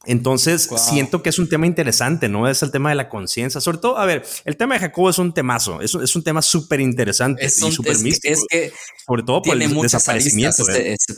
[0.08, 2.50] Entonces, siento que es un tema interesante, ¿no?
[2.50, 3.62] Es el tema de la conciencia.
[3.62, 6.42] Sobre todo, a ver, el tema de Jacobo es un temazo, es es un tema
[6.42, 8.34] súper interesante y súper místico.
[8.34, 8.74] Es que
[9.06, 10.68] sobre todo por el desaparecimiento.
[10.68, 11.14] Este, este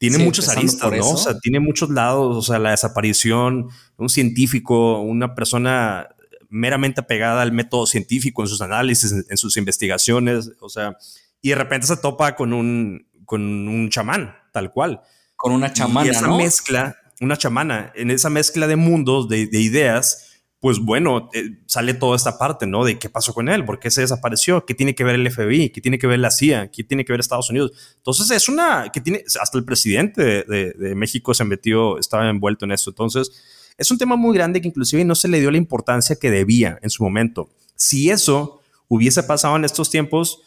[0.00, 1.10] tiene muchos aristas, ¿no?
[1.10, 6.08] O sea, tiene muchos lados, o sea, la desaparición, un científico, una persona
[6.48, 10.96] meramente apegada al método científico en sus análisis, en sus investigaciones, o sea,
[11.40, 15.00] y de repente se topa con un, con un chamán, tal cual.
[15.42, 16.06] Con una chamana.
[16.06, 21.58] Y esa mezcla, una chamana, en esa mezcla de mundos, de, ideas, pues bueno, eh,
[21.66, 22.84] sale toda esta parte, ¿no?
[22.84, 25.70] De qué pasó con él, por qué se desapareció, qué tiene que ver el FBI,
[25.70, 27.72] qué tiene que ver la CIA, qué tiene que ver Estados Unidos.
[27.96, 32.64] Entonces es una que tiene, hasta el presidente de, de México se metió, estaba envuelto
[32.64, 32.90] en esto.
[32.90, 33.32] Entonces
[33.76, 36.78] es un tema muy grande que inclusive no se le dio la importancia que debía
[36.82, 37.50] en su momento.
[37.74, 40.42] Si eso hubiese pasado en estos tiempos,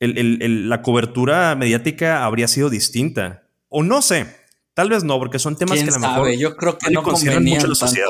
[0.00, 3.48] la cobertura mediática habría sido distinta.
[3.68, 4.26] O no sé,
[4.78, 7.42] tal vez no, porque son temas que a lo mejor Yo creo que no convenían
[7.42, 8.06] mucho la sociedad.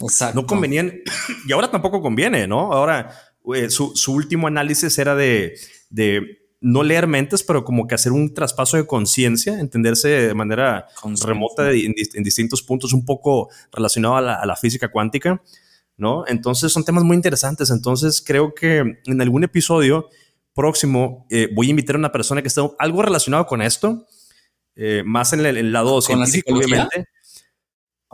[0.00, 0.40] Exacto.
[0.40, 0.92] No convenían,
[1.46, 2.72] y ahora tampoco conviene, ¿no?
[2.72, 3.16] Ahora,
[3.54, 5.54] eh, su, último análisis era de,
[5.88, 10.88] de no leer mentes, pero como que hacer un traspaso de conciencia, entenderse de manera
[11.24, 11.94] remota en,
[12.24, 15.40] distintos puntos, un poco relacionado a la, a la, física cuántica,
[15.96, 16.24] ¿no?
[16.26, 17.70] Entonces son temas muy interesantes.
[17.70, 20.08] Entonces creo que en algún episodio
[20.54, 24.08] próximo eh, voy a invitar a una persona que esté algo relacionado con esto,
[24.76, 27.06] eh, más en el, lado científico, obviamente.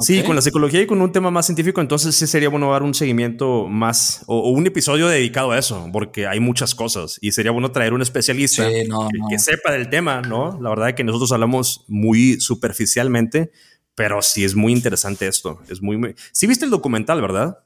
[0.01, 2.85] Sí, con la psicología y con un tema más científico, entonces sí sería bueno dar
[2.85, 7.51] un seguimiento más o, un episodio dedicado a eso, porque hay muchas cosas y sería
[7.51, 10.57] bueno traer un especialista que, sepa del tema, ¿no?
[10.62, 13.51] La verdad es que nosotros hablamos muy superficialmente,
[13.97, 15.61] pero sí es muy interesante esto.
[15.68, 16.14] Es muy, muy...
[16.31, 17.59] Sí viste el documental, ¿verdad?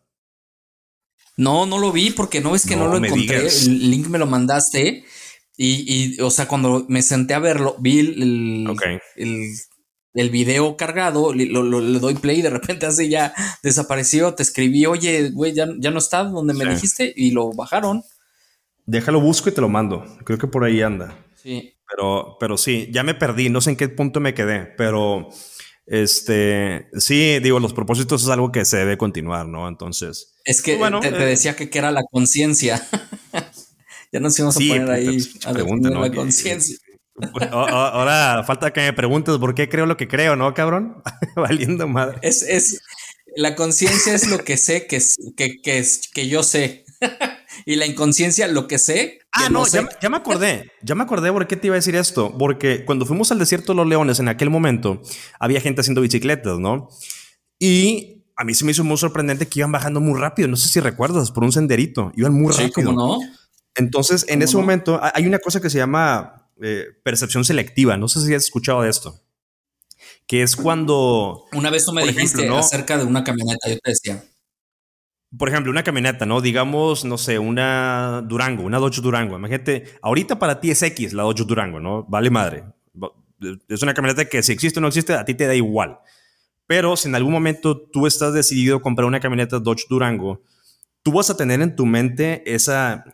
[1.37, 3.47] No, no lo vi porque no es que no, lo encontré.
[3.47, 5.05] El link me lo mandaste.
[5.57, 8.67] Y, o sea, cuando me senté a verlo, vi el,
[10.15, 14.35] el, video cargado, le, doy play y de repente así ya desapareció.
[14.35, 18.03] Te escribí, oye, güey, ya, no está donde me dijiste y lo bajaron.
[18.87, 20.05] Déjalo, busco y te lo mando.
[20.25, 21.17] Creo que por ahí anda.
[21.37, 21.75] Sí.
[21.89, 23.51] Pero, pero sí, ya me perdí.
[23.51, 25.29] No sé en qué punto me quedé, pero
[25.87, 29.69] este, sí, digo, los propósitos es algo que se debe continuar, ¿no?
[29.69, 30.35] Entonces.
[30.45, 32.87] Es que bueno, te, eh, decía que, era la conciencia.
[34.13, 36.01] Ya nos íbamos a poner ahí a pregunta, ¿no?
[36.01, 36.77] la conciencia.
[37.51, 41.03] Ahora falta que me preguntes por qué creo lo que creo, ¿no, cabrón?
[41.37, 42.19] Valiendo madre.
[42.23, 42.81] Es, es
[43.37, 45.01] la conciencia es lo que sé que,
[45.37, 46.85] que, que, que yo sé.
[47.67, 49.21] y la inconsciencia, lo que sé.
[49.33, 50.71] Ah, no, Ya, me acordé.
[50.83, 52.37] Ya me acordé por qué te iba a decir esto.
[52.37, 55.01] Porque cuando fuimos al desierto de los leones en aquel momento,
[55.39, 56.89] había gente haciendo bicicletas, ¿no?
[57.59, 60.49] Y a mí se me hizo muy sorprendente que iban bajando muy rápido.
[60.49, 62.13] No sé si recuerdas, por un senderito.
[62.15, 62.93] Iban muy sí, rápido.
[62.93, 63.19] no?
[63.75, 67.97] Entonces, en ese momento, hay una cosa que se llama eh, percepción selectiva.
[67.97, 69.21] No sé si has escuchado de esto.
[70.27, 71.47] Que es cuando.
[71.53, 74.23] Una vez tú me dijiste acerca de una camioneta, yo te decía
[75.37, 76.41] por ejemplo, una camioneta, ¿no?
[76.41, 79.37] Digamos, no sé, una Durango, una Dodge Durango.
[79.37, 82.05] Imagínate, ahorita para ti es X la Dodge Durango, ¿no?
[82.05, 82.65] Vale madre.
[83.69, 85.99] Es una camioneta que si existe o no existe, a ti te da igual.
[86.67, 90.43] Pero si en algún momento tú estás decidido a comprar una camioneta Dodge Durango,
[91.03, 93.05] tú vas a tener en tu mente esa...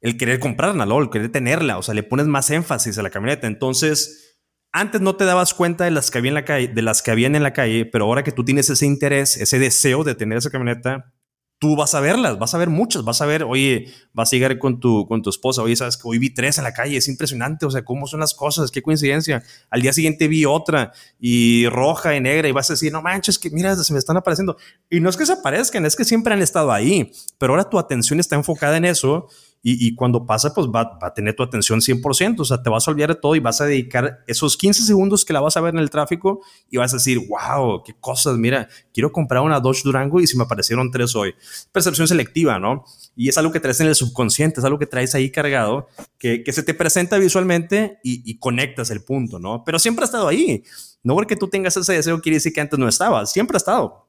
[0.00, 1.00] El querer comprarla, ¿no?
[1.00, 1.78] El querer tenerla.
[1.78, 3.46] O sea, le pones más énfasis a la camioneta.
[3.46, 4.38] Entonces,
[4.72, 7.10] antes no te dabas cuenta de las que había en la calle, de las que
[7.10, 10.38] habían en la calle, pero ahora que tú tienes ese interés, ese deseo de tener
[10.38, 11.12] esa camioneta,
[11.60, 14.58] tú vas a verlas, vas a ver muchas, vas a ver, oye, vas a llegar
[14.58, 17.06] con tu, con tu esposa, oye, sabes que hoy vi tres en la calle, es
[17.06, 19.42] impresionante, o sea, cómo son las cosas, qué coincidencia.
[19.68, 23.38] Al día siguiente vi otra y roja y negra y vas a decir, no manches,
[23.38, 24.56] que mira, se me están apareciendo.
[24.88, 27.78] Y no es que se aparezcan, es que siempre han estado ahí, pero ahora tu
[27.78, 29.28] atención está enfocada en eso
[29.62, 32.90] y, cuando pasa, pues va, a tener tu atención 100%, o sea, te vas a
[32.90, 35.74] olvidar de todo y vas a dedicar esos 15 segundos que la vas a ver
[35.74, 39.82] en el tráfico y vas a decir, wow, qué cosas, mira, quiero comprar una Dodge
[39.84, 41.34] Durango y si me aparecieron tres hoy.
[41.72, 42.84] Percepción selectiva, ¿no?
[43.14, 46.42] Y es algo que traes en el subconsciente, es algo que traes ahí cargado, que,
[46.50, 49.62] se te presenta visualmente y, y conectas el punto, ¿no?
[49.64, 50.64] Pero siempre ha estado ahí.
[51.02, 54.08] No porque tú tengas ese deseo quiere decir que antes no estaba, siempre ha estado,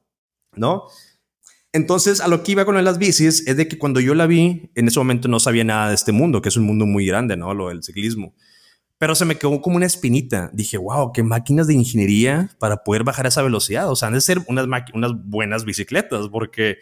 [0.54, 0.84] ¿no?
[1.72, 4.70] Entonces, a lo que iba con las bicis es de que cuando yo la vi,
[4.74, 7.36] en ese momento no sabía nada de este mundo, que es un mundo muy grande,
[7.36, 7.54] ¿no?
[7.54, 8.34] Lo del ciclismo.
[8.98, 10.50] Pero se me quedó como una espinita.
[10.52, 13.90] Dije, wow, qué máquinas de ingeniería para poder bajar esa velocidad.
[13.90, 16.76] O sea, han de ser unas, unas buenas bicicletas, porque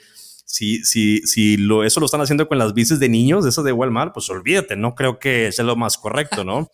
[0.44, 3.72] si, si, si lo, eso lo están haciendo con las bicis de niños, eso de
[3.72, 6.68] Walmart, pues olvídate, no creo que sea lo más correcto, ¿no?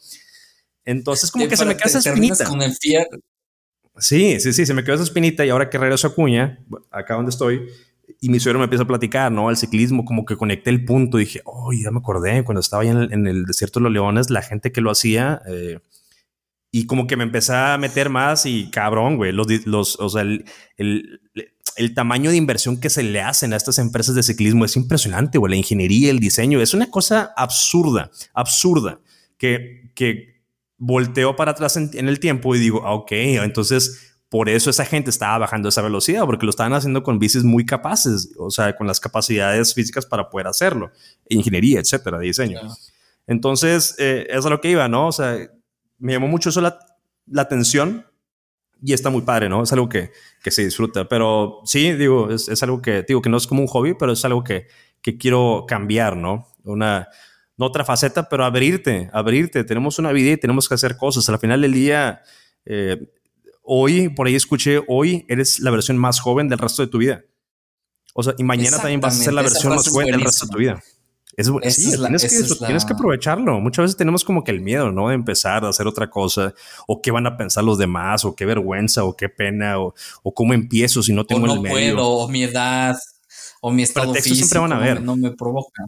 [0.86, 2.46] Entonces, como que se me queda esa espinita.
[2.46, 2.74] Con el
[3.98, 6.58] Sí, sí, sí, se me quedó esa espinita y ahora que regreso a Cuña,
[6.90, 7.66] acá donde estoy,
[8.20, 9.50] y mi suegro me empieza a platicar, ¿no?
[9.50, 11.18] El ciclismo, como que conecté el punto.
[11.18, 14.42] dije, oh, ya me acordé, cuando estaba ahí en el, desierto de los leones, la
[14.42, 15.78] gente que lo hacía, eh,
[16.70, 20.22] y como que me empecé a meter más y cabrón, güey, los, los, o sea,
[20.22, 20.44] el,
[20.76, 21.20] el,
[21.76, 25.38] el, tamaño de inversión que se le hacen a estas empresas de ciclismo es impresionante,
[25.38, 29.00] güey, la ingeniería, el diseño, es una cosa absurda, absurda,
[29.38, 30.42] que, que
[30.76, 34.84] volteo para atrás en, en el tiempo y digo, ah, ok, entonces por eso esa
[34.84, 38.74] gente estaba bajando esa velocidad, porque lo estaban haciendo con bicis muy capaces, o sea,
[38.74, 40.90] con las capacidades físicas para poder hacerlo,
[41.28, 42.60] ingeniería, etcétera, diseño.
[43.26, 45.08] Entonces, eh, eso es lo que iba, ¿no?
[45.08, 45.38] O sea,
[45.98, 46.78] me llamó mucho eso la,
[47.36, 48.06] atención
[48.82, 49.62] y está muy padre, ¿no?
[49.62, 50.10] Es algo que,
[50.42, 53.62] que se disfruta, pero sí, digo, es, es, algo que, digo, que no es como
[53.62, 54.66] un hobby, pero es algo que,
[55.00, 56.48] que quiero cambiar, ¿no?
[56.64, 57.08] Una,
[57.56, 59.64] no otra faceta, pero abrirte, abrirte.
[59.64, 61.28] Tenemos una vida y tenemos que hacer cosas.
[61.28, 62.22] Al final del día,
[62.64, 63.08] eh,
[63.66, 67.24] hoy, por ahí escuché, hoy eres la versión más joven del resto de tu vida.
[68.14, 70.52] O sea, y mañana también vas a ser la versión más joven del resto de
[70.52, 70.82] tu vida.
[71.36, 73.60] Es, sí, tienes, que, tienes que aprovecharlo.
[73.60, 75.10] Muchas veces tenemos como que el miedo, ¿no?
[75.10, 76.54] De empezar a hacer otra cosa,
[76.86, 80.32] o qué van a pensar los demás, o qué vergüenza, o qué pena, o, o
[80.32, 81.74] cómo empiezo si no tengo o no el medio.
[81.74, 82.96] puedo, o mi edad,
[83.60, 84.34] o mi estado físico.
[84.34, 85.02] siempre van a ver.
[85.02, 85.84] No me provoca.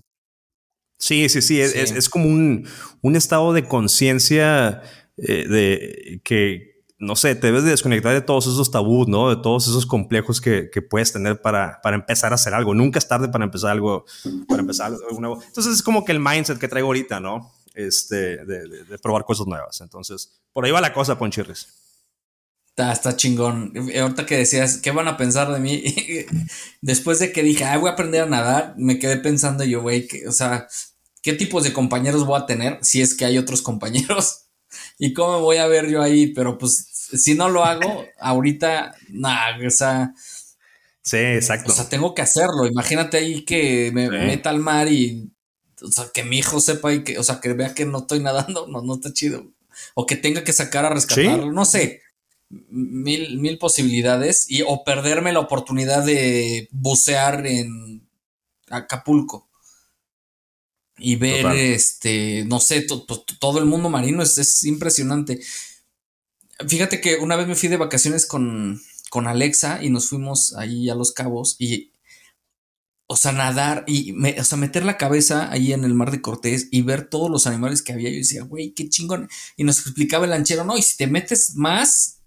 [0.98, 1.60] Sí, sí, sí.
[1.60, 2.68] Es, es, como un,
[3.00, 4.82] un, estado de conciencia
[5.16, 9.30] eh, de que, no sé, te debes de desconectar de todos esos tabús, ¿no?
[9.30, 12.74] De todos esos complejos que, que puedes tener para, para, empezar a hacer algo.
[12.74, 14.04] Nunca es tarde para empezar algo,
[14.48, 15.42] para empezar algo nuevo.
[15.42, 17.52] Entonces es como que el mindset que traigo ahorita, ¿no?
[17.74, 19.80] Este, de, de, probar cosas nuevas.
[19.80, 21.68] Entonces, por ahí va la cosa, Ponchirris.
[22.70, 23.72] Está, está chingón.
[23.96, 25.84] Ahorita que decías, ¿qué van a pensar de mí?
[26.80, 30.08] Después de que dije, ah, voy a aprender a nadar, me quedé pensando yo, güey,
[30.26, 30.66] o sea,
[31.22, 34.47] ¿qué tipos de compañeros voy a tener si es que hay otros compañeros?
[34.98, 36.28] ¿Y cómo voy a ver yo ahí?
[36.28, 40.14] Pero pues si no lo hago, ahorita, nada, o sea.
[41.02, 41.72] Sí, exacto.
[41.72, 42.66] O sea, tengo que hacerlo.
[42.66, 45.30] Imagínate ahí que me meta al mar y.
[45.80, 48.20] O sea, que mi hijo sepa y que, o sea, que vea que no estoy
[48.20, 49.46] nadando, no, no está chido.
[49.94, 52.02] O que tenga que sacar a rescatarlo, no sé.
[52.50, 54.50] Mil, mil posibilidades.
[54.50, 58.06] Y, o perderme la oportunidad de bucear en
[58.68, 59.47] Acapulco
[60.98, 62.86] y ver este, no sé,
[63.38, 65.40] todo el mundo marino es, es, impresionante.
[66.66, 68.80] Fíjate que una vez me fui de vacaciones con,
[69.10, 71.92] con Alexa y nos fuimos ahí a Los Cabos y,
[73.06, 76.68] o sea, nadar y, o sea, meter la cabeza ahí en el mar de Cortés
[76.70, 78.10] y ver todos los animales que había.
[78.10, 79.28] Yo decía, güey, qué chingón.
[79.56, 82.18] Y nos explicaba el lanchero, no, y si te metes más,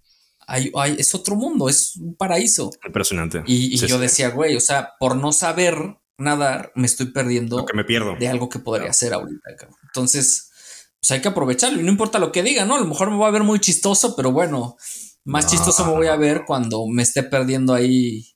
[0.48, 2.72] hay, es otro mundo, es un paraíso.
[2.86, 3.44] Impresionante.
[3.46, 7.84] Y, yo decía, güey, o sea, por no saber nadar, me estoy perdiendo que me
[7.84, 8.16] pierdo.
[8.16, 9.50] de algo que podría hacer ahorita.
[9.84, 10.52] Entonces,
[11.00, 12.76] pues hay que aprovecharlo y no importa lo que diga, ¿no?
[12.76, 14.78] A lo mejor me voy a ver muy chistoso, pero bueno,
[15.24, 18.28] más chistoso me voy a ver cuando me esté perdiendo ahí,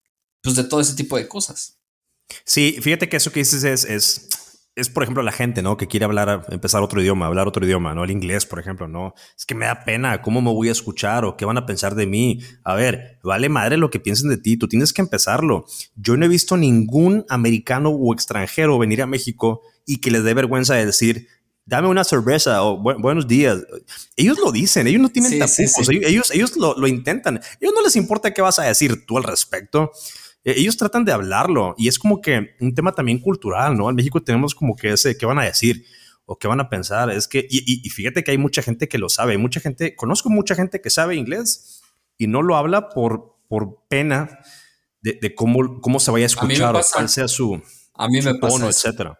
[0.42, 1.80] pues de todo ese tipo de cosas.
[2.46, 4.30] Sí, fíjate que eso que dices es, es,
[4.76, 5.78] es, por ejemplo, la gente, ¿no?
[5.78, 8.04] Que quiere hablar, empezar otro idioma, hablar otro idioma, ¿no?
[8.04, 9.14] El inglés, por ejemplo, ¿no?
[9.38, 11.96] Es que me da pena, ¿cómo me voy a escuchar o qué van a pensar
[11.96, 12.42] de mí?
[12.64, 15.66] A ver, vale madre lo que piensen de ti, tú tienes que empezarlo.
[15.96, 20.34] Yo no he visto ningún americano o extranjero venir a México y que les dé
[20.34, 21.30] vergüenza de decir,
[21.66, 23.60] dame una cerveza o buenos días.
[24.18, 27.40] Ellos lo dicen, ellos no tienen tapujos, ellos, ellos lo, lo, intentan.
[27.62, 29.92] ellos no les importa qué vas a decir tú al respecto.
[30.46, 33.90] E, ellos tratan de hablarlo y es como que un tema también cultural, ¿no?
[33.90, 35.86] En México tenemos como que ese, ¿qué van a decir?
[36.26, 37.10] ¿O qué van a pensar?
[37.10, 40.30] Es que, y, fíjate que hay mucha gente que lo sabe, hay mucha gente, conozco
[40.30, 41.82] mucha gente que sabe inglés
[42.18, 44.40] y no lo habla por, por pena
[45.02, 47.62] de, cómo, cómo se vaya a escuchar o cuál sea su,
[47.94, 49.20] a mí me tono, etcétera.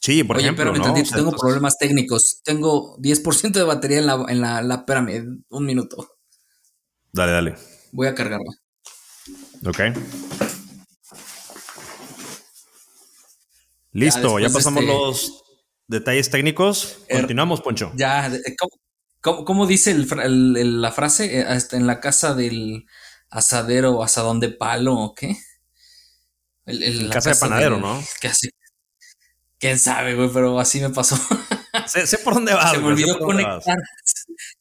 [0.00, 0.70] Sí, por ejemplo.
[0.70, 2.40] Oye, pero me tengo problemas técnicos.
[2.42, 6.16] Tengo 10% de batería en la, en la, la, espérame, un minuto.
[7.12, 7.54] Dale, dale.
[7.92, 8.50] Voy a cargarla.
[9.66, 9.80] Ok.
[13.92, 15.44] Listo, ya, pasamos este los
[15.88, 16.98] detalles técnicos.
[17.08, 17.92] Er, Continuamos, Poncho.
[17.96, 18.56] Ya, eh,
[19.20, 21.40] ¿cómo, dice la frase?
[21.40, 22.86] Eh, en la casa del
[23.28, 25.36] asadero, asadón de palo o qué?
[26.66, 28.02] El, casa, de panadero, ¿no?
[28.20, 28.50] ¿Qué hace?
[29.58, 31.16] Quién sabe, güey, pero así me pasó.
[31.86, 32.70] sé, por dónde va.
[32.70, 33.76] Se me olvidó conectar.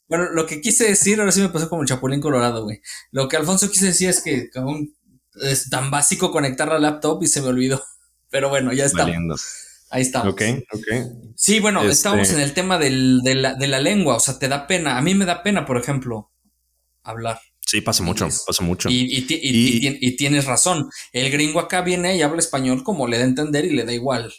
[0.10, 2.82] Bueno, lo que quise decir, ahora sí me pasó como el Chapulín Colorado, güey.
[3.12, 4.50] Lo que Alfonso quise decir es que
[5.42, 7.82] es tan básico conectar la laptop y se me olvidó.
[8.30, 9.08] Pero bueno, ya está.
[9.92, 10.34] Ahí estamos.
[10.34, 10.42] Ok,
[10.72, 10.88] ok.
[11.36, 14.16] Sí, bueno, este estamos en el tema de, la, de la lengua.
[14.16, 14.98] O sea, te da pena.
[14.98, 16.32] A mí me da pena, por ejemplo,
[17.04, 17.40] hablar.
[17.62, 18.90] Sí, pasa mucho, pasa mucho.
[18.90, 20.90] Y, y, tienes razón.
[21.12, 23.94] El gringo acá viene y habla español como le da a entender y le da
[23.94, 24.34] igual.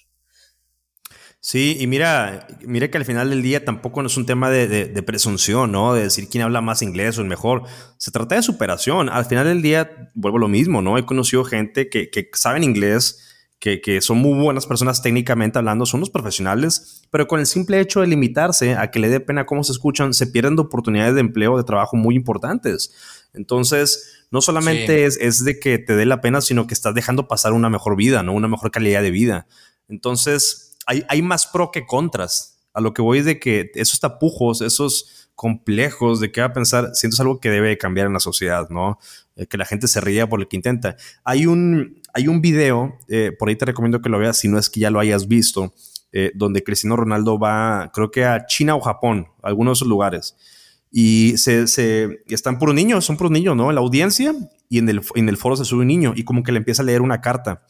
[1.42, 5.02] Sí, y mira, mira que al final del día tampoco no es un tema de,
[5.06, 5.94] presunción, ¿no?
[5.94, 7.62] De decir quién habla más inglés o es mejor.
[7.96, 9.08] Se trata de superación.
[9.08, 10.98] Al final del día, vuelvo a lo mismo, ¿no?
[10.98, 13.26] He conocido gente que, que saben inglés,
[13.58, 17.80] que, que, son muy buenas personas técnicamente hablando, son los profesionales, pero con el simple
[17.80, 21.20] hecho de limitarse a que le dé pena cómo se escuchan, se pierden oportunidades de
[21.20, 22.92] empleo, de trabajo muy importantes.
[23.32, 27.28] Entonces, no solamente es, es de que te dé la pena, sino que estás dejando
[27.28, 28.34] pasar una mejor vida, ¿no?
[28.34, 29.46] Una mejor calidad de vida.
[29.88, 30.69] Entonces,
[31.08, 32.58] hay, más pro que contras.
[32.72, 36.90] A lo que voy de que esos tapujos, esos complejos de qué va a pensar,
[36.94, 38.98] siento es algo que debe cambiar en la sociedad, ¿no?
[39.36, 40.96] Eh, que la gente se ría por lo que intenta.
[41.24, 44.58] Hay un, hay un video, eh, por ahí te recomiendo que lo veas, si no
[44.58, 45.74] es que ya lo hayas visto,
[46.12, 50.36] eh, donde Cristiano Ronaldo va, creo que a China o Japón, algunos de esos lugares,
[50.92, 53.70] y se, se están puros niños, son puros niños, ¿no?
[53.70, 54.34] En la audiencia
[54.68, 56.82] y en el, en el foro se sube un niño y como que le empieza
[56.82, 57.64] a leer una carta,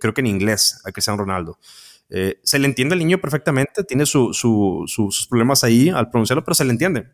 [0.00, 1.58] creo que en inglés, a Cristiano Ronaldo.
[2.14, 6.66] Eh, se le entiende al niño perfectamente, tiene sus problemas ahí al pronunciarlo, pero se
[6.66, 7.06] le entiende.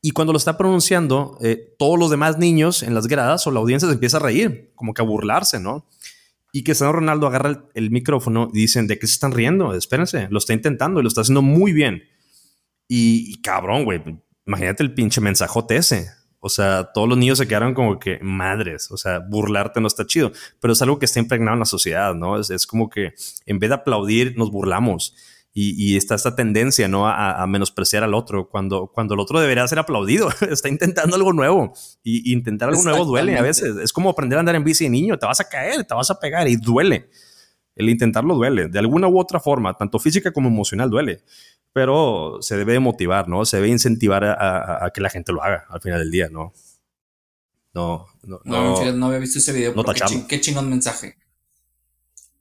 [0.00, 3.58] Y cuando lo está pronunciando, eh, todos los demás niños en las gradas o la
[3.58, 5.88] audiencia se empieza a reír, como que a burlarse, ¿no?
[6.52, 9.74] Y que Cristiano Ronaldo agarra el, micrófono y dicen, ¿de qué se están riendo?
[9.74, 12.04] Espérense, lo está intentando y lo está haciendo muy bien.
[12.86, 14.00] Y, y cabrón, güey,
[14.46, 16.08] imagínate el pinche mensajote ese.
[16.40, 20.06] O sea, todos los niños se quedaron como que madres, o sea, burlarte no está
[20.06, 22.38] chido, pero es algo que está impregnado en la sociedad, ¿no?
[22.38, 23.14] Es, como que
[23.46, 25.14] en vez de aplaudir, nos burlamos.
[25.60, 27.08] Y, está esta tendencia, ¿no?
[27.08, 30.28] A, menospreciar al otro, cuando, cuando el otro debería ser aplaudido.
[30.52, 31.72] está intentando algo nuevo.
[32.04, 33.76] Y, intentar algo nuevo duele a veces.
[33.78, 35.18] Es como aprender a andar en bici de niño.
[35.18, 37.10] Te vas a caer, te vas a pegar y duele.
[37.74, 38.68] El intentarlo duele.
[38.68, 41.24] De alguna u otra forma, tanto física como emocional duele
[41.72, 43.44] pero se debe motivar, ¿no?
[43.44, 46.52] Se debe incentivar a, que la gente lo haga al final del día, ¿no?
[47.74, 49.74] No, no, no, no, había visto ese video.
[49.74, 49.84] No
[50.26, 51.16] qué, chingón mensaje.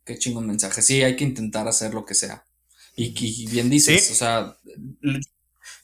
[0.04, 0.82] Qué chingón mensaje.
[0.82, 2.46] Sí, hay que intentar hacer lo que sea.
[2.96, 4.58] Y, bien dices, o sea,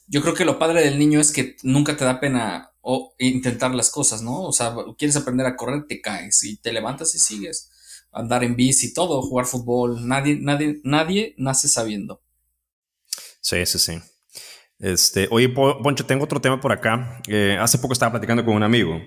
[0.07, 3.75] yo creo que lo padre del niño es que nunca te da pena o intentar
[3.75, 4.41] las cosas, ¿no?
[4.41, 7.69] O sea, quieres aprender a correr, te caes y te levantas y sigues.
[8.11, 10.07] Andar en bici, todo, jugar fútbol.
[10.07, 12.21] Nadie, nadie, nadie nace sabiendo.
[13.43, 14.01] Sí, sí, sí.
[14.79, 17.21] Este, oye, Poncho, tengo otro tema por acá.
[17.27, 19.01] Eh, hace poco estaba platicando con un amigo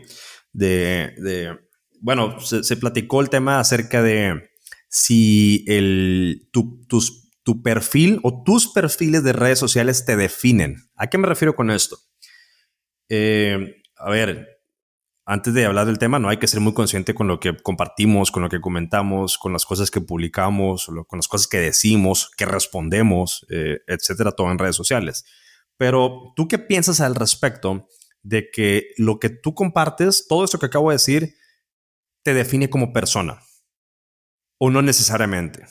[0.52, 1.58] de, de
[2.00, 4.50] bueno, se, platicó el tema acerca de
[4.88, 10.76] si el, tu, tus, tu perfil o tus perfiles de redes sociales te definen.
[10.96, 11.98] ¿A qué me refiero con esto?
[13.08, 14.55] Eh, a ver,
[15.26, 18.30] antes de hablar del tema, no hay que ser muy consciente con lo que compartimos,
[18.30, 22.46] con lo que comentamos, con las cosas que publicamos, con las cosas que decimos, que
[22.46, 25.24] respondemos, eh, etcétera, todo en redes sociales.
[25.76, 27.88] Pero tú qué piensas al respecto
[28.22, 31.34] de que lo que tú compartes, todo esto que acabo de decir,
[32.22, 33.40] te define como persona?
[34.58, 35.64] ¿O no necesariamente?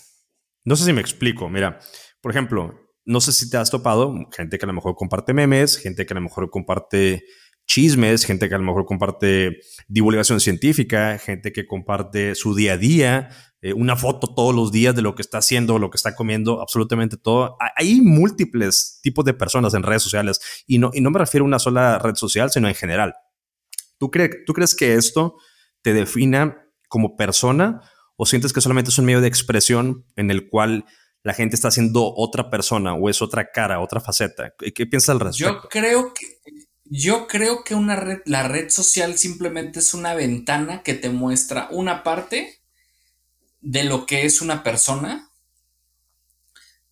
[0.63, 1.50] No sé si me explico.
[1.50, 1.80] Mira,
[2.22, 5.78] por ejemplo, no sé si te has topado gente que a lo mejor comparte memes,
[5.78, 7.26] gente que a lo mejor comparte
[7.65, 12.78] chismes, gente que a lo mejor comparte divulgación científica, gente que comparte su día a
[12.78, 13.30] día,
[13.61, 16.61] eh, una foto todos los días de lo que está haciendo, lo que está comiendo,
[16.61, 17.57] absolutamente todo.
[17.76, 21.47] Hay múltiples tipos de personas en redes sociales y no, y no me refiero a
[21.47, 23.16] una sola red social, sino en general.
[23.97, 24.11] ¿Tú,
[24.45, 25.38] ¿Tú crees que esto
[25.82, 27.82] te defina como persona
[28.18, 30.86] o sientes que solamente es un medio de expresión en el cual
[31.24, 34.53] la gente está haciendo otra persona o es otra cara, otra faceta?
[34.57, 35.63] ¿Qué, piensas al respecto?
[35.63, 36.34] Yo creo que
[36.86, 41.67] yo creo que una red, la red social simplemente es una ventana que te muestra
[41.71, 42.61] una parte
[43.61, 45.31] de lo que es una persona,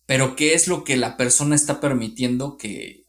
[0.06, 3.06] pero qué es lo que la persona está permitiendo que,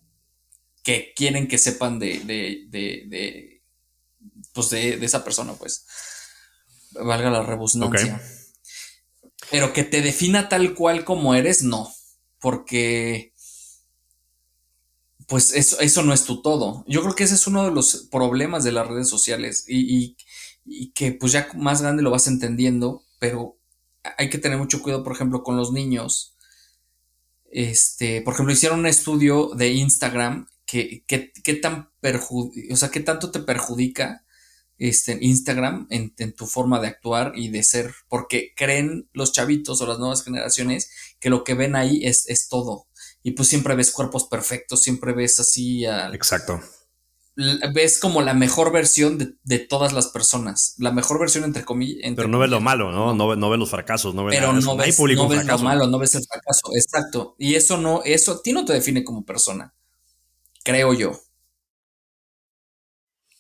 [0.84, 3.64] que quieren que sepan de, de, de,
[4.54, 5.86] pues de, esa persona, pues.
[6.92, 8.22] Valga la rebusnancia.
[9.50, 11.94] Pero que te defina tal cual como eres, no.
[12.40, 13.34] Porque
[15.28, 16.84] pues eso, eso no es tu todo.
[16.88, 20.16] Yo creo que ese es uno de los problemas de las redes sociales y,
[20.66, 23.58] y, que pues ya más grande lo vas entendiendo, pero
[24.18, 26.36] hay que tener mucho cuidado, por ejemplo, con los niños.
[27.52, 33.32] Este, por ejemplo, hicieron un estudio de Instagram que, que, tan o sea, qué tanto
[33.32, 34.26] te perjudica
[34.78, 39.82] este, Instagram en, en, tu forma de actuar y de ser, porque creen los chavitos
[39.82, 42.88] o las nuevas generaciones que lo que ven ahí es, es todo.
[43.26, 45.86] Y pues siempre ves cuerpos perfectos, siempre ves así.
[46.14, 46.62] Exacto
[47.74, 50.76] ves como la mejor versión de, todas las personas.
[50.78, 52.14] La mejor versión entre comillas.
[52.16, 53.14] Pero no ves lo malo, ¿no?
[53.14, 56.00] No, no ves los fracasos, no ves Pero no ves, no ves lo malo, no
[56.00, 56.70] ves el fracaso.
[56.76, 57.36] Exacto.
[57.38, 59.74] Y eso no, eso a ti no te define como persona.
[60.64, 61.20] Creo yo.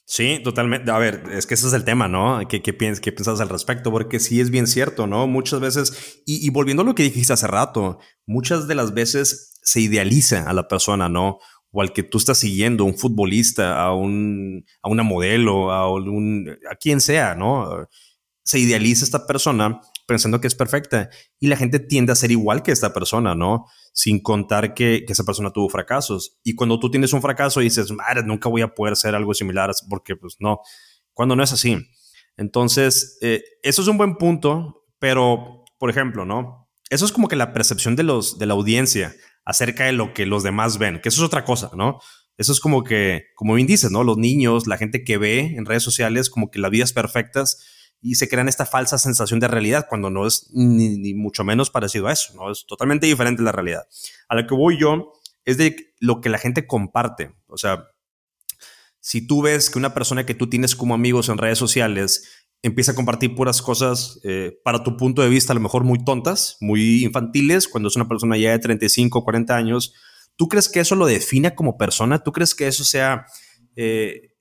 [0.07, 0.91] Sí, totalmente.
[0.91, 2.39] A ver, es que ese es el tema, ¿no?
[2.47, 3.91] ¿Qué, qué, piensas, qué piensas al respecto?
[3.91, 5.25] Porque sí es bien cierto, ¿no?
[5.25, 9.55] Muchas veces, y, y volviendo a lo que dijiste hace rato, muchas de las veces
[9.66, 11.39] se idealiza a la persona, ¿no?
[11.76, 16.57] o al que tú estás siguiendo, un futbolista, a, un, a una modelo, a, un,
[16.72, 17.89] a quien sea, ¿no?
[18.45, 22.63] Se idealiza esta persona pensando que es perfecta y la gente tiende a ser igual
[22.63, 23.66] que esta persona, ¿no?
[23.91, 26.39] Sin contar que, que esa persona tuvo fracasos.
[26.43, 29.70] Y cuando tú tienes un fracaso dices, madre, nunca voy a poder ser algo similar,
[29.89, 30.61] porque pues no,
[31.13, 31.78] cuando no es así.
[32.38, 36.70] Entonces, eh, eso es un buen punto, pero, por ejemplo, ¿no?
[36.89, 39.13] Eso es como que la percepción de, los, de la audiencia
[39.45, 41.99] acerca de lo que los demás ven, que eso es otra cosa, ¿no?
[42.37, 44.03] Eso es como que, como bien dices, ¿no?
[44.03, 47.43] Los niños, la gente que ve en redes sociales como que la vida es perfecta
[48.01, 52.07] y se crean esta falsa sensación de realidad cuando no es ni, mucho menos parecido
[52.07, 52.51] a eso, ¿no?
[52.51, 53.87] Es totalmente diferente la realidad.
[54.27, 55.13] A lo que voy yo
[55.45, 57.33] es de lo que la gente comparte.
[57.47, 57.87] O sea,
[58.99, 62.93] si tú ves que una persona que tú tienes como amigos en redes sociales empieza
[62.93, 66.57] a compartir puras cosas eh, para tu punto de vista a lo mejor muy tontas,
[66.61, 69.93] muy infantiles, cuando es una persona ya de 35 o 40 años,
[70.36, 72.24] ¿tú crees que eso lo define como persona?
[72.24, 73.28] ¿Tú crees que eso sea
[73.76, 74.34] eh,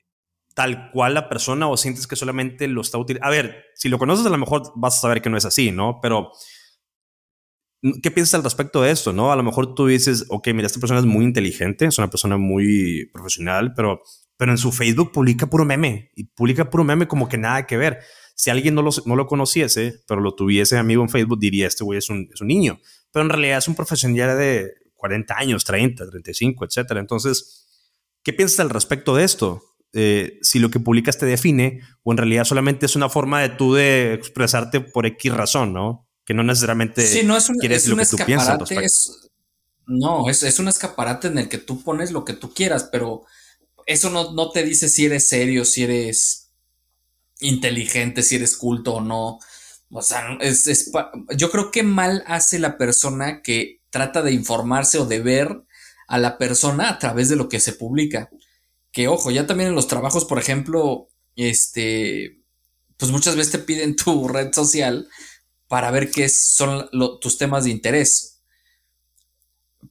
[0.55, 3.29] tal cual la persona o sientes que solamente lo está utilizando?
[3.29, 5.71] A ver, si lo conoces a lo mejor vas a saber que no es así,
[5.71, 5.99] ¿no?
[6.01, 6.33] Pero...
[8.03, 9.13] ¿Qué piensas al respecto de esto?
[9.13, 9.31] ¿no?
[9.31, 12.39] A lo mejor tú dices, ok, mira, esta persona es muy inteligente, es una persona
[12.39, 14.01] muy profesional, pero
[14.37, 17.77] pero en su Facebook publica puro meme y publica puro meme como que nada que
[17.77, 18.01] ver.
[18.35, 21.85] Si alguien no lo, no lo conociese, pero lo tuviese amigo en Facebook, diría, este
[21.85, 22.81] güey es un, es un niño.
[23.13, 27.01] Pero en realidad es un profesional de 40 años, 30, 35, etcétera.
[27.01, 27.67] Entonces,
[28.23, 29.63] ¿qué piensas al respecto de esto?
[29.93, 33.51] Eh, si lo que publicas te define o en realidad solamente es una forma de
[33.51, 36.09] tú de expresarte por X razón, ¿no?
[36.25, 38.59] Que no necesariamente sí, no es un, es lo que tú piensas.
[38.73, 39.31] Es,
[39.87, 43.25] no, es, es un escaparate en el que tú pones lo que tú quieras, pero
[43.87, 46.51] eso no, te dice si eres serio, si eres
[47.41, 49.39] inteligente, si eres culto o no.
[49.91, 50.91] O sea, es,
[51.37, 55.63] yo creo que mal hace la persona que trata de informarse o de ver
[56.09, 58.31] a la persona a través de lo que se publica.
[58.91, 62.41] Que ojo, ya también en los trabajos, por ejemplo, este,
[62.97, 65.09] pues muchas veces te piden tu red social
[65.69, 66.89] para ver qué son
[67.21, 68.43] tus temas de interés.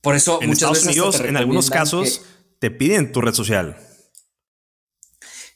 [0.02, 2.22] Por eso en muchas Estados Unidos, en algunos casos,
[2.64, 3.76] te piden tu red social.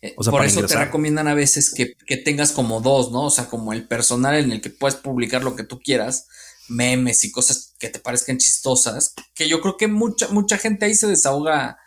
[0.01, 3.27] Eh, por eso te recomiendan a veces que, tengas como dos, ¿no?
[3.27, 6.27] O sea, como el personal en el que puedes publicar lo que tú quieras,
[6.67, 10.95] memes y cosas que te parezcan chistosas, que yo creo que mucha, mucha gente ahí
[10.95, 11.77] se desahoga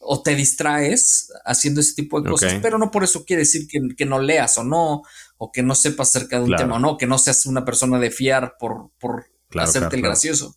[0.00, 4.04] o te distraes haciendo ese tipo de cosas, pero no por eso quiere decir que,
[4.06, 5.02] no leas o no,
[5.38, 8.00] o que no sepas acerca de un tema o no, que no seas una persona
[8.00, 10.56] de fiar por, por hacerte el gracioso.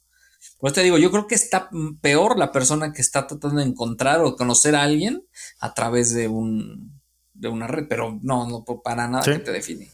[0.60, 1.70] Pues te digo, yo creo que está
[2.01, 5.24] peor la persona que está tratando de encontrar o conocer a alguien
[5.60, 6.97] a través de un
[7.34, 9.91] de una red, pero no, no para nada que te define.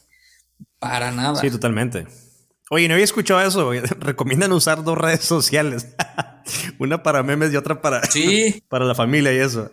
[0.79, 1.35] Para nada.
[1.41, 2.07] Sí, totalmente.
[2.69, 3.71] Oye, no había escuchado eso.
[3.99, 5.87] Recomiendan usar dos redes sociales.
[6.79, 8.63] Una para memes y otra para, sí.
[8.69, 9.71] para la familia y eso.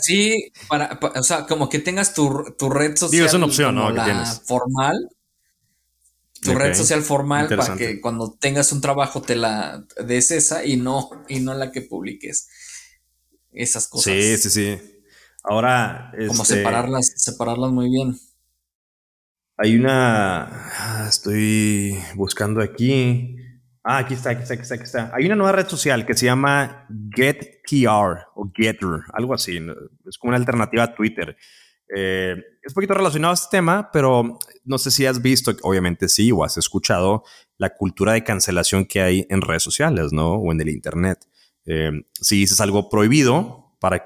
[0.00, 3.10] sí, para, o sea, como que tengas tu, red social.
[3.10, 3.92] Digo, es una opción, ¿no?
[4.46, 5.08] Formal
[6.42, 10.76] tu red social formal para que cuando tengas un trabajo te la des esa y
[10.76, 12.48] no, y no la que publiques.
[13.52, 14.12] Esas cosas.
[14.12, 14.78] Sí, sí, sí.
[15.42, 16.12] Ahora.
[16.28, 18.16] Como este, separarlas, separarlas muy bien.
[19.56, 20.44] Hay una.
[20.44, 23.36] Ah, estoy buscando aquí.
[23.82, 25.10] Ah, aquí está, aquí está, aquí está, aquí está.
[25.14, 29.58] Hay una nueva red social que se llama GetTR o Getter, algo así.
[30.06, 31.36] Es como una alternativa a Twitter.
[31.94, 36.08] Eh, es un poquito relacionado a este tema, pero no sé si has visto, obviamente
[36.08, 37.24] sí, o has escuchado
[37.56, 40.34] la cultura de cancelación que hay en redes sociales, ¿no?
[40.34, 41.18] O en el Internet.
[41.64, 44.04] Eh, si dices algo prohibido para,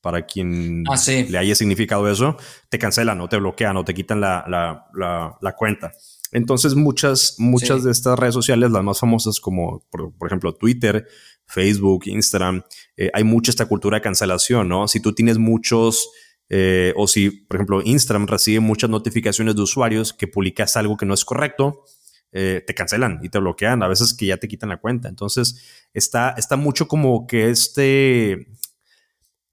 [0.00, 2.36] para quien ah, le haya significado eso,
[2.68, 5.92] te cancelan o te bloquean o te quitan la, la, la, cuenta.
[6.32, 11.06] Entonces muchas, muchas de estas redes sociales, las más famosas como por, ejemplo Twitter,
[11.46, 12.62] Facebook, Instagram,
[12.96, 14.86] eh, hay mucha esta cultura de cancelación, ¿no?
[14.86, 16.10] Si tú tienes muchos,
[16.52, 21.06] eh, o si por ejemplo Instagram recibe muchas notificaciones de usuarios que publicas algo que
[21.06, 21.84] no es correcto,
[22.32, 25.08] eh, te cancelan y te bloquean, a veces que ya te quitan la cuenta.
[25.08, 28.48] Entonces, está, está mucho como que este,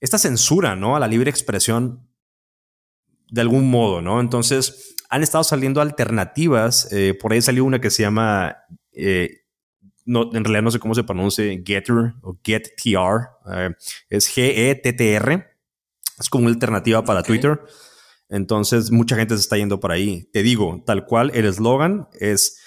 [0.02, 0.95] esta censura, ¿no?
[0.95, 2.08] A la libre expresión
[3.30, 4.20] de algún modo, ¿no?
[4.20, 6.91] Entonces, han estado saliendo alternativas.
[6.91, 8.58] Eh, por ahí salió una que se llama,
[10.06, 13.30] no, en realidad no sé cómo se pronuncia, Getter o GetTR.
[14.10, 15.57] es G-E-T-T-R.
[16.20, 17.59] Es como una alternativa para Twitter.
[18.30, 20.30] Entonces, mucha gente se está yendo por ahí.
[20.34, 22.57] Te digo, tal cual, el eslogan es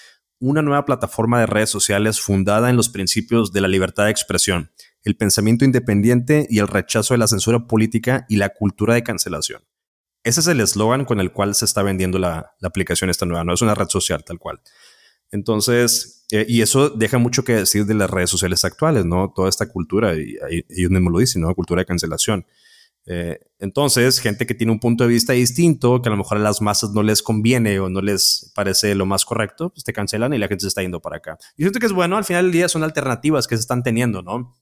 [0.41, 4.73] una nueva plataforma de redes sociales fundada en los principios de la libertad de expresión,
[5.05, 9.63] el pensamiento independiente y el rechazo de la censura política y la cultura de cancelación.
[10.25, 13.53] Ese es el eslogan con el cual se está vendiendo la, aplicación esta nueva, no
[13.53, 14.61] es una red social tal cual.
[15.31, 19.33] Entonces, eh, y eso deja mucho que decir de las redes sociales actuales, ¿no?
[19.35, 20.37] Toda esta cultura, y
[20.69, 21.55] ellos mismos lo dicen, ¿no?
[21.55, 22.47] Cultura de cancelación.
[23.07, 26.41] Eh, entonces, gente que tiene un punto de vista distinto, que a lo mejor a
[26.41, 30.33] las masas no les conviene o no les parece lo más correcto, pues te cancelan
[30.33, 31.39] y la gente se está yendo para acá.
[31.57, 34.23] Y siento que es bueno, al final del día son alternativas que se están teniendo,
[34.23, 34.57] ¿no?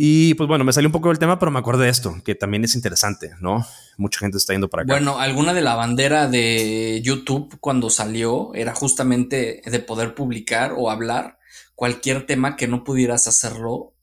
[0.00, 2.36] Y pues bueno, me salió un poco del tema, pero me acuerdo de esto, que
[2.36, 3.66] también es interesante, ¿no?
[3.96, 4.92] Mucha gente está yendo para acá.
[4.92, 10.90] Bueno, alguna de la bandera de YouTube cuando salió era justamente de poder publicar o
[10.90, 11.38] hablar
[11.74, 13.94] cualquier tema que no pudieras hacerlo.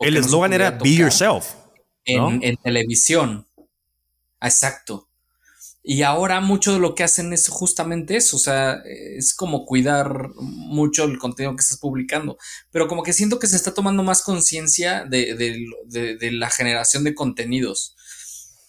[0.00, 1.63] El eslogan era Be Yourself
[2.04, 3.46] en, televisión.
[4.40, 5.08] Exacto.
[5.82, 10.30] Y ahora mucho de lo que hacen es justamente eso, o sea, es como cuidar
[10.34, 12.38] mucho el contenido que estás publicando,
[12.70, 15.58] pero como que siento que se está tomando más conciencia de,
[16.32, 17.96] la generación de contenidos,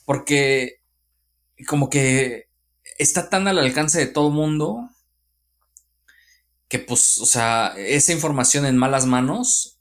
[0.03, 0.81] porque
[1.67, 2.49] como que
[2.97, 4.89] está tan al alcance de todo mundo
[6.67, 9.74] que pues, o sea, esa información en malas manos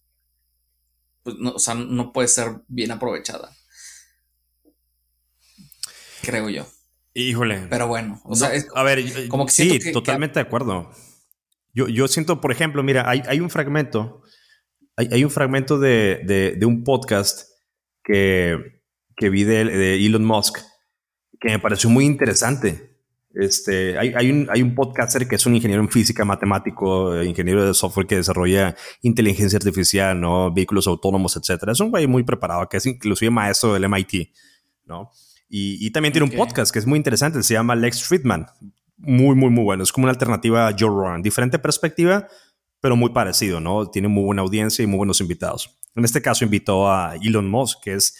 [1.25, 3.51] pues no, o sea, no puede ser bien aprovechada.
[6.23, 6.67] Creo yo.
[7.15, 7.67] Híjole.
[7.69, 10.93] Pero bueno, o sea, a ver, como que sí, totalmente de acuerdo.
[11.73, 14.23] Yo, yo siento, por ejemplo, mira, hay, hay un fragmento,
[14.97, 17.49] hay, hay un fragmento de, de, de, un podcast
[18.05, 18.83] que,
[19.17, 20.59] que vi de, de Elon Musk
[21.45, 22.94] que me pareció muy interesante.
[23.35, 27.27] Este, hay, hay, un, hay un podcaster que es un ingeniero en física, matemático, eh,
[27.27, 30.53] ingeniero de software que desarrolla inteligencia artificial, ¿no?
[30.53, 31.73] Vehículos autónomos, etcétera.
[31.73, 34.31] Es un güey muy preparado, que es inclusive maestro del MIT,
[34.85, 35.11] ¿no?
[35.49, 38.47] Y, y también tiene un podcast que es muy interesante, se llama Lex Friedman.
[38.97, 39.83] Muy, muy, muy bueno.
[39.83, 41.21] Es como una alternativa a Joe Rogan.
[41.21, 42.29] Diferente perspectiva,
[42.81, 43.91] pero muy parecido, ¿no?
[43.91, 45.77] Tiene muy buena audiencia y muy buenos invitados.
[45.97, 48.17] En este caso invitó a Elon Musk, que es,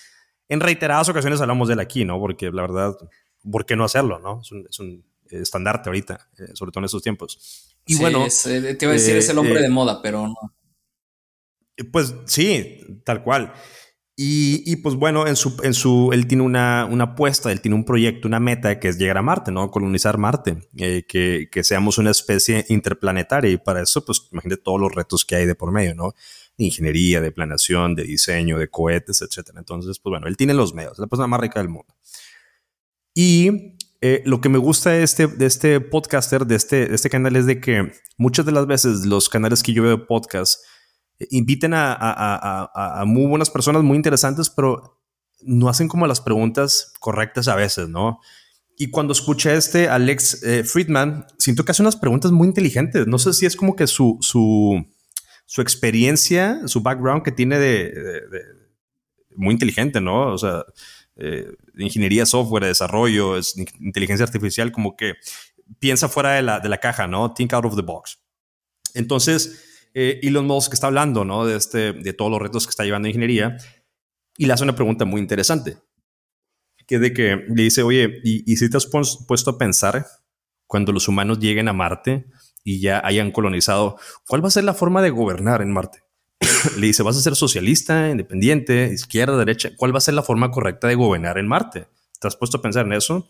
[0.49, 2.19] en reiteradas ocasiones hablamos de él aquí, ¿no?
[2.19, 2.97] Porque la verdad
[3.51, 4.19] ¿por qué no hacerlo?
[4.19, 4.41] ¿no?
[4.43, 7.77] Es un, estandarte ahorita, eh, sobre todo en estos tiempos.
[7.87, 10.55] Y bueno, eh, te iba a decir, es el hombre eh, de moda, pero no.
[11.93, 13.53] Pues sí, tal cual.
[14.17, 17.85] Y, pues bueno, en su, en su, él tiene una, una, apuesta, él tiene un
[17.85, 19.73] proyecto, una meta que es llegar a Marte, ¿no?
[19.73, 23.51] Colonizar Marte, que, que, seamos una especie interplanetaria.
[23.51, 26.15] Y para eso, pues imagínate todos los retos que hay de por medio, ¿no?
[26.57, 29.59] De ingeniería, de planeación, de diseño, de cohetes, etcétera.
[29.59, 31.93] Entonces, pues bueno, él tiene los medios, la persona más rica del mundo.
[33.15, 37.09] Y eh, lo que me gusta de este, de este podcaster, de este, de este
[37.09, 40.61] canal, es de que muchas de las veces los canales que yo veo de podcast
[41.21, 45.01] eh, inviten a, a, a, muy buenas personas, muy interesantes, pero
[45.41, 48.19] no hacen como las preguntas correctas a veces, ¿no?
[48.77, 53.07] Y cuando escuché este Alex eh, Friedman, siento que hace unas preguntas muy inteligentes.
[53.07, 54.85] No sé si es como que su, su,
[55.47, 57.93] su experiencia, su background que tiene de
[59.37, 60.33] muy inteligente, ¿no?
[60.33, 60.65] O sea,
[61.17, 61.47] eh,
[61.77, 65.15] ingeniería software, desarrollo, es inteligencia artificial, como que
[65.79, 67.33] piensa fuera de la, de la caja, ¿no?
[67.33, 68.21] Think out of the box.
[68.95, 71.47] Entonces, eh, Elon Musk está hablando, ¿no?
[71.47, 73.57] De, este, de todos los retos que está llevando ingeniería
[74.37, 75.79] y le hace una pregunta muy interesante,
[76.87, 80.07] que de que le dice, oye, ¿y, y si te has puesto a pensar
[80.67, 82.27] cuando los humanos lleguen a Marte
[82.65, 83.97] y ya hayan colonizado,
[84.27, 86.04] cuál va a ser la forma de gobernar en Marte?
[86.79, 89.71] le dice, ¿vas a ser socialista, independiente, izquierda, derecha?
[89.77, 91.87] ¿Cuál va a ser la forma correcta de gobernar en Marte?
[92.21, 93.29] ¿Te has puesto a pensar en eso?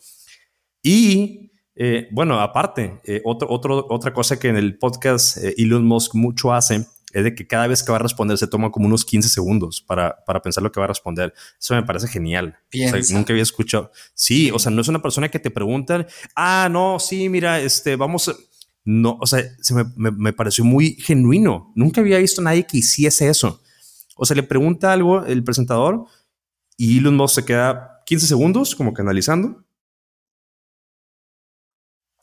[0.83, 3.49] Y eh, bueno, aparte, eh, otro,
[3.89, 7.69] otra cosa que en el podcast eh, Elon Musk mucho hace es de que cada
[7.69, 10.73] vez que va a responder se toma como unos 15 segundos para, para pensar lo
[10.73, 11.33] que va a responder.
[11.59, 12.59] Eso me parece genial.
[13.11, 13.93] nunca había escuchado.
[14.15, 17.95] Sí, o sea, no es una persona que te pregunta, ah, no, sí, mira, este,
[17.95, 18.35] vamos,
[18.85, 21.73] no, o sea, se me, me, pareció muy genuino.
[21.75, 23.63] Nunca había visto a nadie que hiciese eso.
[24.17, 26.05] O sea, le pregunta algo el presentador
[26.77, 29.65] y Elon Musk se queda 15 segundos como que analizando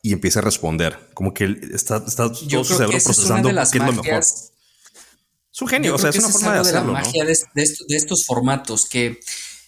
[0.04, 0.98] y empieza a responder.
[1.14, 4.20] Como que está, está todo su cerebro procesando qué es lo mejor.
[4.20, 6.94] Es un genio, o sea, es una forma de hacerlo.
[6.94, 9.20] la magia de, de, estos formatos que,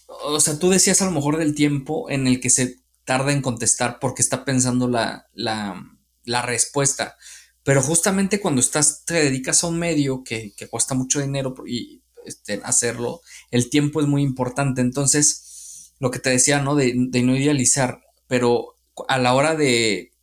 [0.07, 3.41] o sea, tú decías a lo mejor del tiempo en el que se tarda en
[3.41, 5.92] contestar porque está pensando la, la,
[6.23, 7.17] la respuesta.
[7.63, 12.03] Pero justamente cuando estás, te dedicas a un medio que, que cuesta mucho dinero y
[12.25, 13.21] este, hacerlo,
[13.51, 14.81] el tiempo es muy importante.
[14.81, 16.75] Entonces, lo que te decía, ¿no?
[16.75, 20.13] De, de no idealizar, pero a la hora de,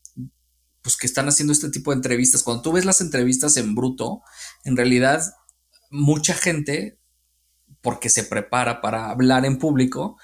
[0.83, 4.23] pues que están haciendo este tipo de entrevistas, cuando tú ves las entrevistas en bruto,
[4.65, 5.23] en realidad
[5.91, 6.99] mucha gente,
[7.81, 10.19] porque se prepara para hablar en público,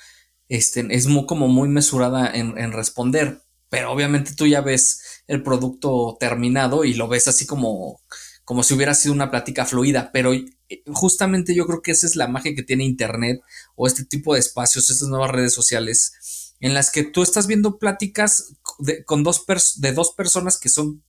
[0.49, 5.43] este, es muy, como muy mesurada en, en responder, pero obviamente tú ya ves el
[5.43, 8.01] producto terminado y lo ves así como,
[8.45, 10.47] como si hubiera sido una plática fluida, pero eh,
[10.93, 13.41] justamente yo creo que esa es la magia que tiene Internet
[13.75, 17.79] o este tipo de espacios, estas nuevas redes sociales, en las que tú estás viendo
[17.79, 19.45] pláticas de, con dos
[19.77, 21.03] de dos personas que son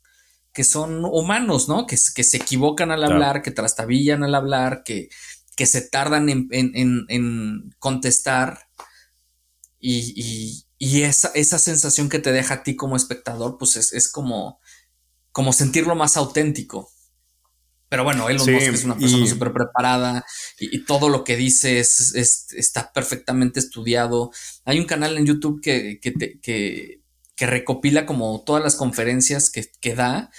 [0.54, 1.86] que son humanos, ¿no?
[1.86, 5.10] Que, que se equivocan al hablar, que trastabillan al hablar, que,
[5.56, 8.68] que se tardan en, en, en contestar
[9.80, 14.12] y, y, esa, esa, sensación que te deja a ti como espectador, pues es, es
[14.12, 14.60] como,
[15.32, 16.92] como sentirlo más auténtico.
[17.90, 20.26] Pero bueno, Elon Musk es una persona súper preparada
[20.60, 22.14] y, todo lo que dice es,
[22.54, 24.32] está perfectamente estudiado.
[24.66, 27.02] Hay un canal en YouTube que, que, que,
[27.36, 30.32] que recopila como todas las conferencias que, que da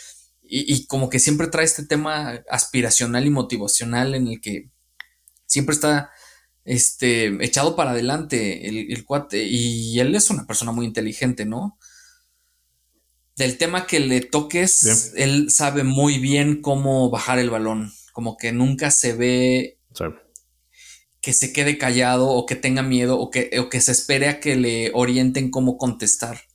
[0.43, 4.70] y, y, como que siempre trae este tema aspiracional y motivacional en el que
[5.47, 6.11] siempre está
[6.69, 9.45] este, echado para adelante el, cuate.
[9.45, 11.79] Y él es una persona muy inteligente, ¿no?
[13.37, 17.93] Del tema que le toques, él sabe muy bien cómo bajar el balón.
[18.12, 19.79] Como que nunca se ve
[21.21, 24.41] que se quede callado o que tenga miedo o que, o que se espere a
[24.41, 26.48] que le orienten cómo contestar.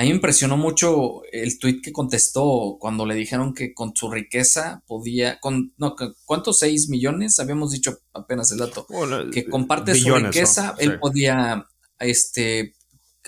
[0.00, 4.10] A mí me impresionó mucho el tweet que contestó cuando le dijeron que con su
[4.10, 5.94] riqueza podía, con, no,
[6.24, 6.62] ¿cuántos?
[6.62, 7.38] ¿6 millones?
[7.38, 8.86] Habíamos dicho apenas el dato.
[9.30, 11.66] que comparte su riqueza, él podía,
[11.98, 12.72] este,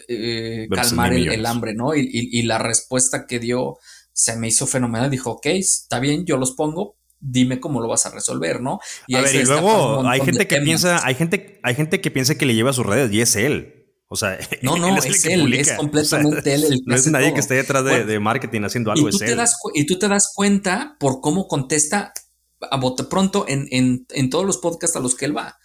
[0.08, 1.94] eh, calmar el, hambre, ¿no?
[1.94, 3.76] Y, la respuesta que dio
[4.14, 5.10] se me hizo fenomenal.
[5.10, 8.80] Dijo, ok, está bien, yo los pongo, dime cómo lo vas a resolver, ¿no?
[9.06, 12.38] Y a ver, y luego hay gente que piensa, hay gente, hay gente que piensa
[12.38, 13.82] que le lleva sus redes y es él.
[14.12, 16.64] O sea, no, no, es, él, es completamente él.
[16.64, 19.56] El no es nadie que esté detrás de, marketing haciendo algo, y tú te Das,
[19.74, 22.12] y tú te das cuenta por cómo contesta
[22.60, 25.58] a bote pronto en, en, en, todos los podcasts a los que él va.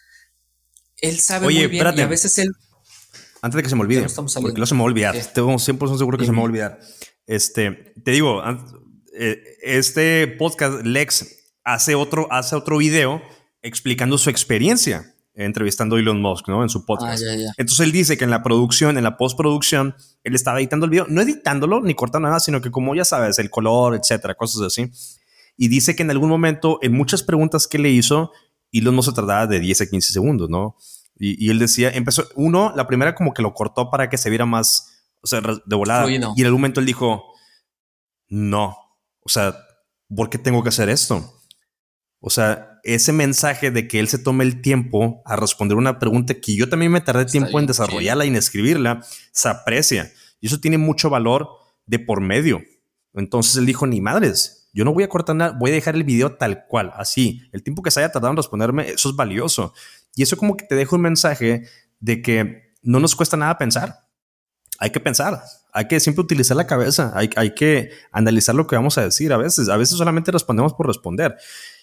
[0.96, 2.50] Él sabe muy bien y a veces él...
[3.42, 4.08] Antes de que se me olvide,
[4.42, 5.16] porque no se me va a olvidar.
[5.34, 6.80] Tengo 100% seguro que se me va a olvidar.
[7.28, 8.42] Este, te digo,
[9.14, 13.22] eh, este podcast, Lex, hace otro, hace otro video
[13.62, 16.64] explicando su experiencia entrevistando a Elon Musk, ¿no?
[16.64, 17.24] En su podcast.
[17.24, 20.90] Ah, Entonces él dice que en la producción, en la postproducción, él estaba editando el
[20.90, 24.62] video, no editándolo ni cortando nada, sino que como ya sabes, el color, etcétera, cosas
[24.62, 24.92] así.
[25.56, 28.32] Y dice que en algún momento, en muchas preguntas que le hizo,
[28.72, 30.76] Elon Musk se tardaba de 10 a 15 segundos, ¿no?
[31.20, 34.46] Y, él decía, empezó, uno, la primera como que lo cortó para que se viera
[34.46, 36.08] más, o sea, de volada.
[36.10, 37.34] Y en algún momento él dijo,
[38.30, 38.78] no,
[39.22, 39.56] o sea,
[40.16, 41.42] ¿por qué tengo que hacer esto?
[42.20, 46.36] O sea, ese mensaje de que él se tome el tiempo a responder una pregunta
[46.36, 50.14] que yo también me tardé tiempo en desarrollarla y en escribirla, se aprecia.
[50.40, 51.50] Y eso tiene mucho valor
[51.86, 52.62] de por medio.
[53.14, 56.06] Entonces él dijo, ni madres, yo no voy a cortar nada, voy a dejar el
[56.06, 57.42] video tal cual, así.
[57.52, 59.74] El tiempo que se haya tardado en responderme, eso es valioso.
[60.16, 61.64] Y eso como que te deja un mensaje
[62.00, 64.08] de que no nos cuesta nada pensar.
[64.80, 65.42] Hay que pensar,
[65.74, 69.34] hay que siempre utilizar la cabeza, hay, hay que analizar lo que vamos a decir
[69.34, 69.68] a veces.
[69.68, 71.36] A veces solamente respondemos por responder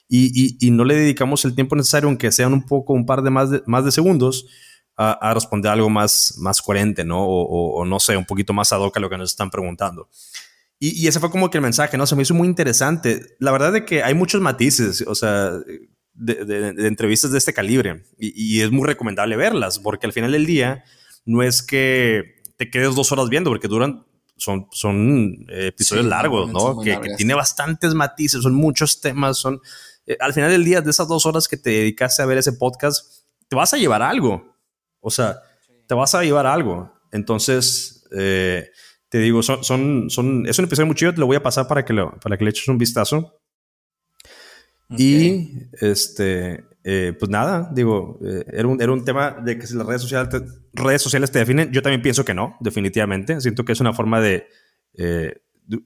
[0.09, 3.51] y, no le dedicamos el tiempo necesario, aunque sean un poco, un par de más
[3.51, 4.47] de, más de segundos,
[4.97, 7.25] a, responder algo más, más coherente, ¿no?
[7.27, 10.09] O, no sé, un poquito más ad hoc a lo que nos están preguntando.
[10.79, 12.07] Y, ese fue como que el mensaje, ¿no?
[12.07, 13.37] Se me hizo muy interesante.
[13.39, 15.53] La verdad es que hay muchos matices, o sea,
[16.13, 18.05] de, entrevistas de este calibre.
[18.19, 20.85] Y, es muy recomendable verlas, porque al final del día
[21.25, 24.05] no es que te quedes dos horas viendo, porque duran,
[24.37, 26.81] son, son episodios largos, ¿no?
[26.81, 29.61] Que, que, tiene bastantes matices, son muchos temas, son
[30.07, 32.53] eh, al final del día, de esas dos horas que te dedicaste a ver ese
[32.53, 34.57] podcast, te vas a llevar algo.
[35.01, 35.41] O sea,
[35.87, 36.93] te vas a llevar algo.
[37.13, 38.71] Entonces, eh,
[39.09, 41.69] te digo, son, son, son, es un episodio muy chido, te lo voy a pasar
[41.69, 43.41] para que, lo, para que le eches un vistazo.
[44.97, 48.21] Y este, eh, pues nada, digo,
[48.53, 50.41] era, un, era un tema de que si las redes sociales te,
[50.75, 53.41] redes sociales te definen, yo también pienso que no, definitivamente.
[53.41, 54.47] Siento que es una forma de,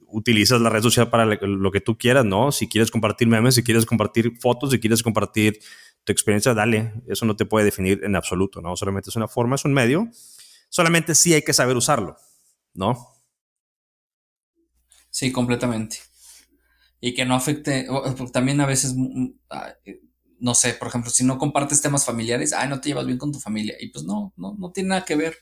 [0.06, 2.52] utilizas la red social para lo que tú quieras, ¿no?
[2.52, 5.58] Si quieres compartir memes, si quieres compartir fotos, si quieres compartir
[6.04, 6.94] tu experiencia, dale.
[7.06, 8.76] Eso no te puede definir en absoluto, ¿no?
[8.76, 10.08] Solamente es una forma, es un medio.
[10.68, 12.16] Solamente sí hay que saber usarlo,
[12.74, 12.96] ¿no?
[15.10, 15.98] Sí, completamente.
[17.00, 17.86] Y que no afecte,
[18.32, 19.34] también a veces, mm, mm,
[20.40, 23.32] no sé, por ejemplo, si no compartes temas familiares, ay, no te llevas bien con
[23.32, 23.76] tu familia.
[23.80, 25.36] Y pues no, no, no tiene nada que ver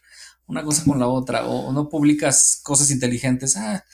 [0.47, 1.47] una cosa con la otra.
[1.47, 3.84] O, no publicas cosas inteligentes, ah,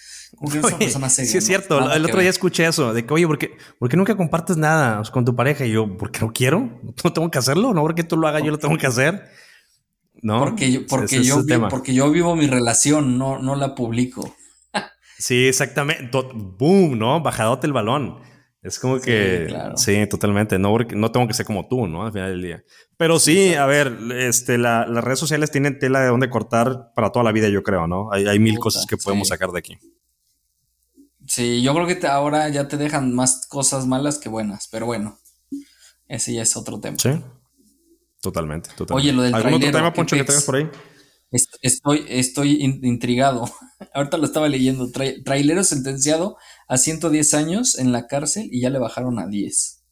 [1.08, 1.92] Sí, es cierto.
[1.92, 5.36] el otro día escuché eso, de que, oye, ¿por qué, nunca compartes nada con tu
[5.36, 5.64] pareja?
[5.64, 8.50] Y yo, porque no quiero, no tengo que hacerlo, no porque tú lo hagas, yo
[8.50, 9.24] lo tengo que hacer.
[10.20, 14.36] No, porque yo, porque yo, vivo, porque yo vivo mi relación, no, no la publico.
[15.18, 16.10] sí, exactamente.
[16.12, 17.20] Boom, ¿no?
[17.20, 18.20] Bajadote el balón.
[18.62, 20.56] Es como que, sí, totalmente.
[20.56, 22.06] No, no tengo que ser como tú, ¿no?
[22.06, 22.64] Al final del día.
[22.96, 27.24] Pero sí, a ver, este, las redes sociales tienen tela de donde cortar para toda
[27.24, 28.12] la vida, yo creo, ¿no?
[28.12, 29.78] Hay, mil cosas que podemos sacar de aquí.
[31.34, 35.18] Sí, yo creo que ahora ya te dejan más cosas malas que buenas, pero bueno,
[36.06, 36.98] ese ya es otro tema.
[36.98, 37.08] Sí,
[38.20, 38.92] totalmente, totalmente.
[38.92, 40.68] Oye, lo del ¿Algún otro tema, Poncho, que tengas por ahí?
[41.62, 43.50] Estoy, estoy intrigado.
[43.94, 44.90] Ahorita lo estaba leyendo.
[44.92, 46.36] trailero sentenciado
[46.68, 49.84] a 110 años en la cárcel y ya le bajaron a 10.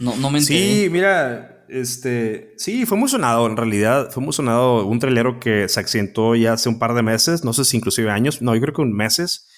[0.00, 0.58] No, no me enteré.
[0.58, 4.10] Sí, mira, este, sí, fue muy sonado en realidad.
[4.10, 7.54] Fue muy sonado un trailero que se accidentó ya hace un par de meses, no
[7.54, 9.49] sé si inclusive años, no, yo creo que un meses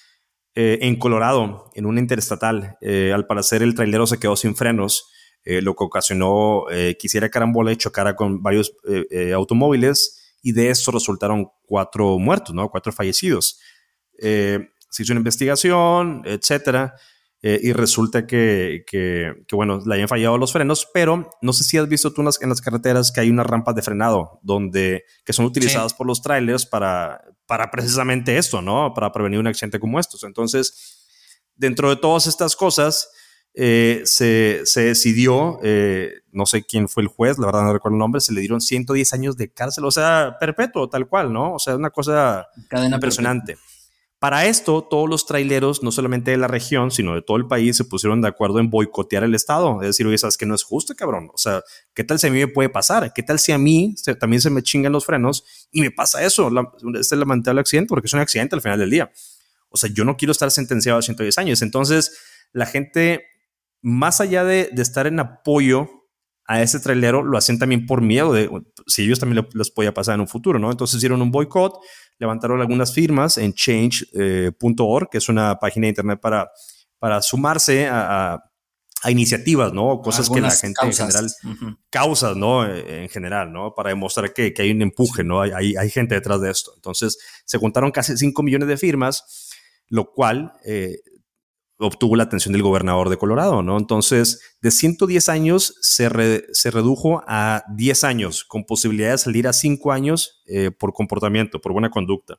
[0.55, 2.77] eh, en Colorado, en una interestatal.
[2.81, 5.09] Eh, al parecer el trailero se quedó sin frenos,
[5.45, 8.73] eh, lo que ocasionó que hiciera carambola y chocara con varios
[9.35, 12.69] automóviles y de eso resultaron cuatro muertos, ¿no?
[12.69, 13.59] Cuatro fallecidos.
[14.17, 16.95] se hizo una investigación, etcétera.
[17.45, 21.77] Eh, y resulta que, que, bueno, le hayan fallado los frenos, pero no sé si
[21.77, 25.03] has visto tú en las, en las carreteras que hay unas rampas de frenado donde,
[25.25, 28.93] que son utilizadas por los trailers para, para precisamente esto, ¿no?
[28.93, 30.23] Para prevenir un accidente como estos.
[30.23, 31.05] Entonces,
[31.53, 33.09] dentro de todas estas cosas,
[33.55, 37.95] eh, se, se, decidió, eh, no sé quién fue el juez, la verdad no recuerdo
[37.97, 41.55] el nombre, se le dieron 110 años de cárcel, o sea, perpetuo, tal cual, ¿no?
[41.55, 43.57] O sea, una cosa impresionante.
[44.23, 47.75] Para esto, todos los traileros, no solamente de la región, sino de todo el país,
[47.75, 49.81] se pusieron de acuerdo en boicotear el Estado.
[49.81, 51.29] Es decir, oye, sabes que no es justo, cabrón.
[51.33, 51.61] O sea,
[51.93, 53.11] ¿qué tal si a mí me puede pasar?
[53.13, 56.49] ¿Qué tal si a mí también se me chingan los frenos y me pasa eso?
[56.85, 59.11] este es el lamentable accidente, porque es un accidente al final del día.
[59.67, 61.61] O sea, yo no quiero estar sentenciado a 110 años.
[61.61, 62.17] Entonces,
[62.53, 63.25] la gente,
[63.81, 65.89] más allá de, estar en apoyo
[66.45, 68.49] a ese trailero, lo hacen también por miedo de
[68.87, 70.71] si ellos también les podía pasar en un futuro, ¿no?
[70.71, 71.79] Entonces hicieron un boicot
[72.19, 76.51] levantaron algunas firmas en change.org, que es una página de internet para,
[76.99, 78.41] para sumarse a,
[79.09, 79.99] iniciativas, ¿no?
[79.99, 81.29] Cosas que la gente en general,
[81.89, 82.65] causas, ¿no?
[82.65, 83.75] En general, ¿no?
[83.75, 85.41] Para demostrar que, hay un empuje, ¿no?
[85.41, 86.71] Hay, hay, gente detrás de esto.
[86.73, 89.49] Entonces, se juntaron casi 5 millones de firmas,
[89.89, 90.99] lo cual eh,
[91.83, 93.77] obtuvo la atención del gobernador de Colorado, ¿no?
[93.77, 96.09] Entonces, de 110 años se,
[96.51, 101.59] se redujo a 10 años, con posibilidad de salir a 5 años eh, por comportamiento,
[101.61, 102.37] por buena conducta.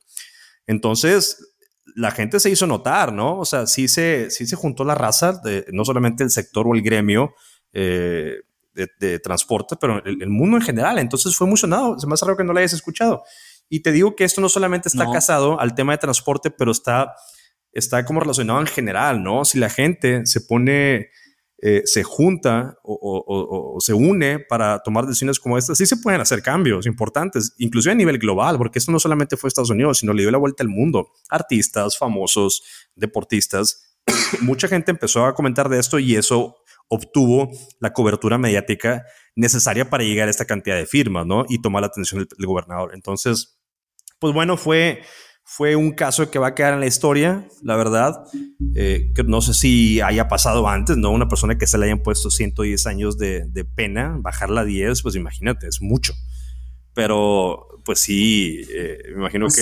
[0.67, 1.55] Entonces,
[1.95, 3.39] la gente se hizo notar, ¿no?
[3.39, 6.75] O sea, sí se, sí se juntó la raza, de, no solamente el sector o
[6.75, 7.35] el gremio
[7.73, 8.41] eh,
[8.75, 10.99] de, transporte, pero el, mundo en general.
[10.99, 11.97] Entonces fue muy sonado.
[11.97, 13.23] Es más raro que no lo hayas escuchado.
[13.69, 17.15] Y te digo que esto no solamente está casado al tema de transporte, pero está
[17.75, 19.45] está como relacionado en general, ¿no?
[19.45, 21.11] Si la gente se pone,
[21.61, 26.41] eh, se junta o, se une para tomar decisiones como estas, sí se pueden hacer
[26.41, 30.23] cambios importantes, inclusive a nivel global, porque esto no solamente fue Estados Unidos, sino le
[30.23, 31.11] dio la vuelta al mundo.
[31.29, 32.63] Artistas, famosos,
[32.95, 33.99] deportistas,
[34.41, 36.57] mucha gente empezó a comentar de esto y eso
[36.89, 37.51] obtuvo
[37.81, 39.05] la cobertura mediática
[39.35, 41.45] necesaria para llegar a esta cantidad de firmas, ¿no?
[41.49, 42.93] Y tomar la atención del, del gobernador.
[42.95, 43.59] Entonces,
[44.21, 45.03] pues bueno, fue
[45.47, 48.25] fue un caso que va a quedar en la historia, la verdad.
[48.75, 51.11] Eh, que no sé si haya pasado antes, ¿no?
[51.11, 55.15] Una persona que se le hayan puesto 110 años de, pena, bajarla a 10, pues
[55.17, 56.15] imagínate, es mucho.
[56.95, 59.57] Pero, pues sí, eh, me imagino pues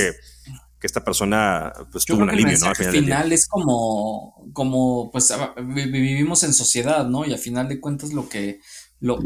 [0.79, 2.67] que, esta persona pues, tuvo un alivio, ¿no?
[2.67, 5.33] Al final, es como, como, pues
[5.65, 7.25] vivimos en sociedad, ¿no?
[7.25, 8.61] Y al final de cuentas lo que,
[9.01, 9.21] lo,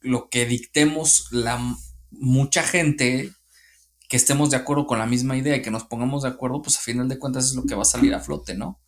[0.00, 1.60] lo que dictemos la
[2.10, 3.32] mucha gente
[4.12, 6.76] que estemos de acuerdo con la misma idea y que nos pongamos de acuerdo, pues
[6.76, 8.78] a final de cuentas es lo que va a salir a flote, ¿no?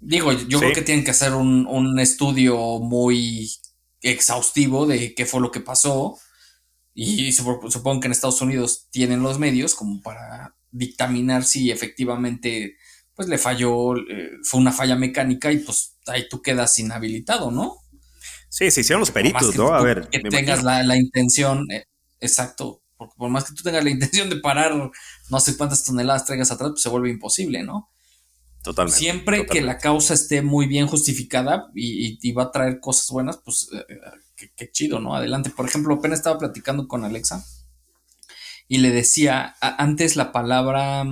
[0.00, 3.50] Digo, yo creo que tienen que hacer un, estudio muy
[4.00, 6.18] exhaustivo de qué fue lo que pasó.
[6.94, 12.78] Y supongo que en Estados Unidos tienen los medios como para dictaminar si efectivamente
[13.14, 17.76] pues le falló, eh, fue una falla mecánica y pues ahí tú quedas inhabilitado, ¿no?
[18.48, 19.74] Sí, se hicieron los peritos, ¿no?
[19.74, 20.08] a ver.
[20.08, 21.84] Que tengas la, la, intención, eh,
[22.20, 24.72] exacto, porque por más que tú tengas la intención de parar
[25.30, 27.90] no sé cuántas toneladas traigas atrás, pues se vuelve imposible, ¿no?
[28.62, 28.98] Totalmente.
[28.98, 33.68] Siempre que la causa esté muy bien justificada y, va a traer cosas buenas, pues
[33.72, 35.14] eh, qué chido, ¿no?
[35.14, 35.50] Adelante.
[35.50, 37.44] Por ejemplo, apenas estaba platicando con Alexa
[38.68, 41.04] y le decía, antes la palabra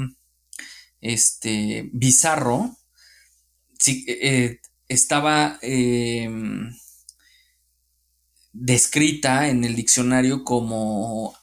[1.01, 2.77] este, bizarro
[3.79, 6.73] sí, eh, estaba em,
[8.53, 11.35] descrita en el diccionario como,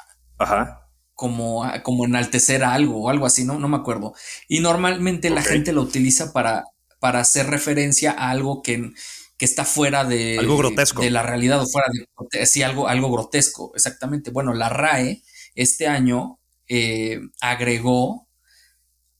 [1.13, 3.59] como, como enaltecer algo o algo así, ¿no?
[3.59, 4.13] No me acuerdo.
[4.47, 6.63] Y normalmente la gente lo utiliza para,
[6.99, 8.91] para hacer referencia a algo que,
[9.37, 11.01] que está fuera de, algo grotesco.
[11.01, 11.87] de la realidad o fuera
[12.31, 14.31] de, sí, algo, algo grotesco, exactamente.
[14.31, 15.23] Bueno, la RAE
[15.55, 18.27] este año eh, agregó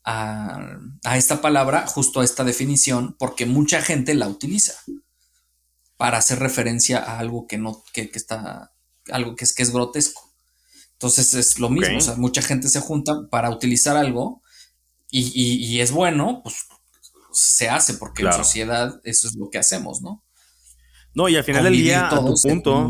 [0.03, 0.77] a,
[1.15, 4.73] esta palabra justo a esta definición porque mucha gente la utiliza
[5.97, 8.73] para hacer referencia a algo que no, que, está,
[9.11, 10.28] algo que es, que es grotesco.
[10.99, 14.41] Entonces es lo mismo, o sea, mucha gente se junta para utilizar algo
[15.09, 16.67] y, es bueno, pues
[17.31, 20.21] se hace porque en sociedad eso es lo que hacemos, ¿no?
[21.15, 22.89] No, y al final del día, a tu punto,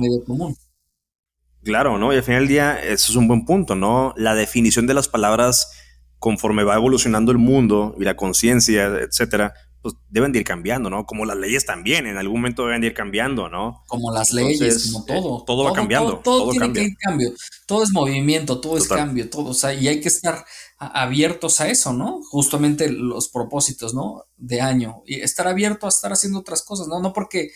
[1.64, 2.12] Claro, ¿no?
[2.12, 4.16] Y al final del día, eso es un buen punto, ¿no?
[4.18, 5.72] La definición de las palabras
[6.18, 11.06] conforme va evolucionando el mundo y la conciencia, etcétera, pues deben de ir cambiando, ¿no?
[11.06, 13.84] Como las leyes también, en algún momento deben de ir cambiando, ¿no?
[13.88, 15.40] Como las leyes, como todo.
[15.40, 16.20] Eh, todo, va cambiando.
[16.20, 17.34] Todo, tiene que ir cambio.
[17.66, 19.52] Todo es movimiento, todo es cambio, todo.
[19.52, 20.46] O sea, y hay que estar
[20.78, 22.22] abiertos a eso, ¿no?
[22.30, 24.26] Justamente los propósitos, ¿no?
[24.36, 25.02] De año.
[25.06, 27.00] Y estar abierto a estar haciendo otras cosas, ¿no?
[27.00, 27.52] No porque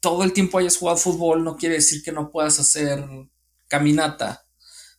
[0.00, 3.04] todo el tiempo hayas jugado fútbol no quiere decir que no puedas hacer
[3.66, 4.46] caminata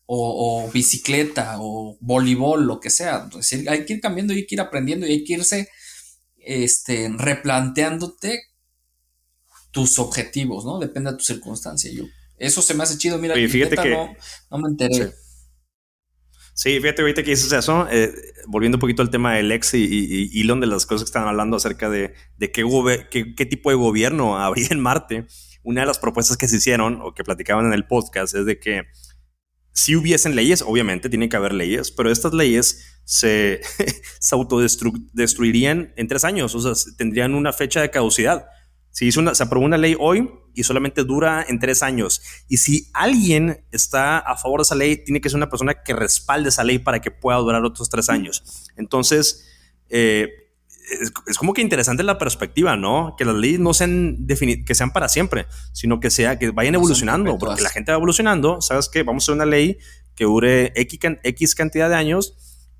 [0.05, 3.27] o, bicicleta o voleibol, lo que sea.
[3.29, 5.69] Es decir, hay que ir cambiando y hay que ir aprendiendo y hay que irse
[6.47, 8.41] este, replanteándote
[9.71, 10.79] tus objetivos, ¿no?
[10.79, 11.91] Depende de tu circunstancia.
[11.91, 12.05] Yo,
[12.37, 13.17] eso se me hace chido.
[13.17, 15.13] Mira, fíjate que, no, me enteré.
[16.53, 16.79] Sí.
[16.79, 18.13] fíjate ahorita que dices eso, eh,
[18.47, 21.57] volviendo un poquito al tema del ex y, Elon, de las cosas que están hablando
[21.57, 22.63] acerca de, de qué,
[23.11, 25.27] qué, qué, tipo de gobierno habría en Marte,
[25.63, 28.57] una de las propuestas que se hicieron o que platicaban en el podcast es de
[28.59, 28.83] que
[29.73, 33.61] si hubiesen leyes, obviamente tiene que haber leyes, pero estas leyes se,
[34.19, 38.47] se autodestruirían en tres años, o sea, tendrían una fecha de caducidad.
[38.91, 42.21] Si hizo una, se aprobó una ley hoy y solamente dura en tres años.
[42.49, 45.93] Y si alguien está a favor de esa ley, tiene que ser una persona que
[45.93, 48.43] respalde esa ley para que pueda durar otros tres años.
[48.75, 49.45] Entonces,
[49.89, 50.27] eh,
[51.27, 53.15] es, como que interesante la perspectiva, ¿no?
[53.17, 54.25] Que las leyes no sean
[54.65, 58.61] que sean para siempre, sino que sea que vayan evolucionando, porque la gente va evolucionando,
[58.61, 59.77] sabes que vamos a hacer una ley
[60.15, 62.35] que dure X, cantidad de años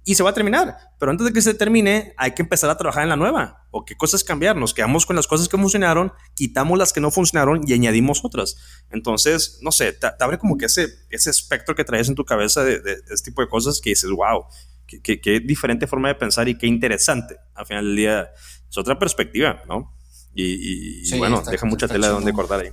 [0.08, 2.78] y se va a terminar, pero antes de que se termine hay que empezar a
[2.78, 6.14] trabajar en la nueva, o qué cosas cambiar, nos quedamos con las cosas que funcionaron,
[6.34, 8.55] quitamos las que no funcionaron y añadimos otras.
[8.89, 12.64] Entonces, no sé, te, abre como que ese, ese espectro que traes en tu cabeza
[12.64, 14.45] de, de, de este tipo de cosas que dices, wow,
[14.88, 17.36] qué, diferente forma de pensar y qué interesante.
[17.53, 18.32] Al final del día
[18.70, 19.93] es otra perspectiva, ¿no?
[20.34, 22.72] Y, bueno, deja mucha tela de donde cortar ahí.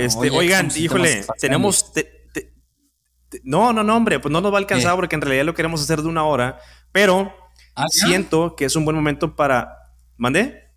[0.00, 1.92] Este, oigan, híjole, tenemos...
[3.44, 5.82] no, no, no, hombre, pues no nos va a alcanzar porque en realidad lo queremos
[5.82, 6.58] hacer de una hora,
[6.92, 7.32] pero
[7.74, 9.76] ah, siento que es un buen momento para...
[10.16, 10.70] ¿Mandé?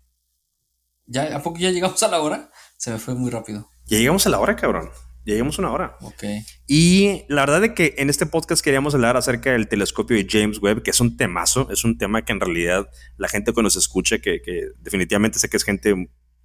[1.06, 2.50] ¿Ya, ¿A poco ya llegamos a la hora?
[2.78, 3.68] Se me fue muy rápido.
[3.86, 4.90] Ya llegamos a la hora, cabrón.
[5.24, 5.96] Lleguemos una hora.
[6.02, 6.22] Ok.
[6.66, 10.60] Y la verdad es que en este podcast queríamos hablar acerca del telescopio de James
[10.60, 13.76] Webb, que es un temazo, es un tema que en realidad la gente que nos
[13.76, 14.42] escucha, que,
[14.80, 15.94] definitivamente sé que es gente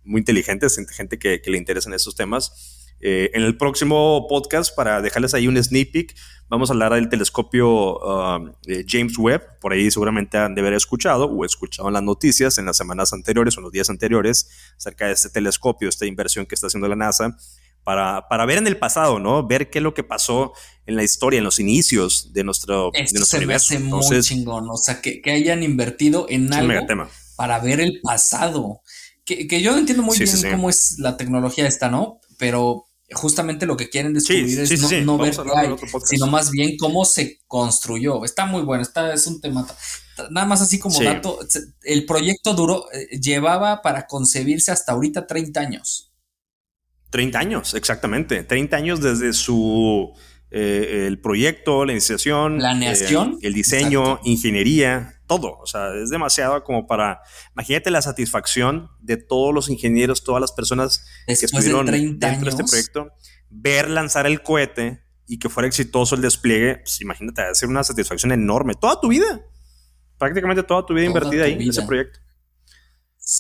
[0.04, 2.79] muy inteligente, es gente que, le interesan esos temas.
[3.02, 6.16] Eh, en el próximo podcast, para dejarles ahí un sneak peek,
[6.50, 9.60] vamos a hablar del telescopio um, de James Webb.
[9.62, 13.14] Por ahí seguramente han de haber escuchado o escuchado en las noticias en las semanas
[13.14, 16.88] anteriores o en los días anteriores acerca de este telescopio, esta inversión que está haciendo
[16.88, 17.38] la NASA
[17.84, 19.48] para, para, ver en el pasado, ¿no?
[19.48, 20.54] Ver qué es lo que pasó
[20.86, 23.74] en la historia, en los inicios de nuestro, de nuestro se universo.
[23.74, 26.86] Me hace muy chingón, o sea, que, que hayan invertido en algo
[27.36, 28.82] para ver el pasado.
[29.24, 32.20] Que, que yo no entiendo muy bien cómo es la tecnología esta, ¿no?
[32.38, 37.06] Pero justamente lo que quieren descubrir es no, no ver hay, sino más bien cómo
[37.06, 38.24] se construyó.
[38.26, 39.68] Está muy bueno, está, es un tema.
[40.30, 41.40] Nada más así como dato,
[41.84, 46.12] el proyecto duró, eh, llevaba para concebirse hasta ahorita 30 años.
[47.12, 48.44] 30 años, exactamente.
[48.44, 50.14] 30 años desde su
[50.52, 55.58] eh, el proyecto, la iniciación, planeación, eh, el diseño, ingeniería, todo.
[55.60, 57.22] O sea, es demasiado como para.
[57.54, 62.64] Imagínate la satisfacción de todos los ingenieros, todas las personas que estuvieron dentro de este
[62.64, 63.12] proyecto,
[63.50, 66.78] ver lanzar el cohete y que fuera exitoso el despliegue.
[66.78, 68.74] Pues imagínate, va a ser una satisfacción enorme.
[68.74, 69.42] Toda tu vida,
[70.18, 72.20] prácticamente toda tu vida invertida ahí en ese proyecto.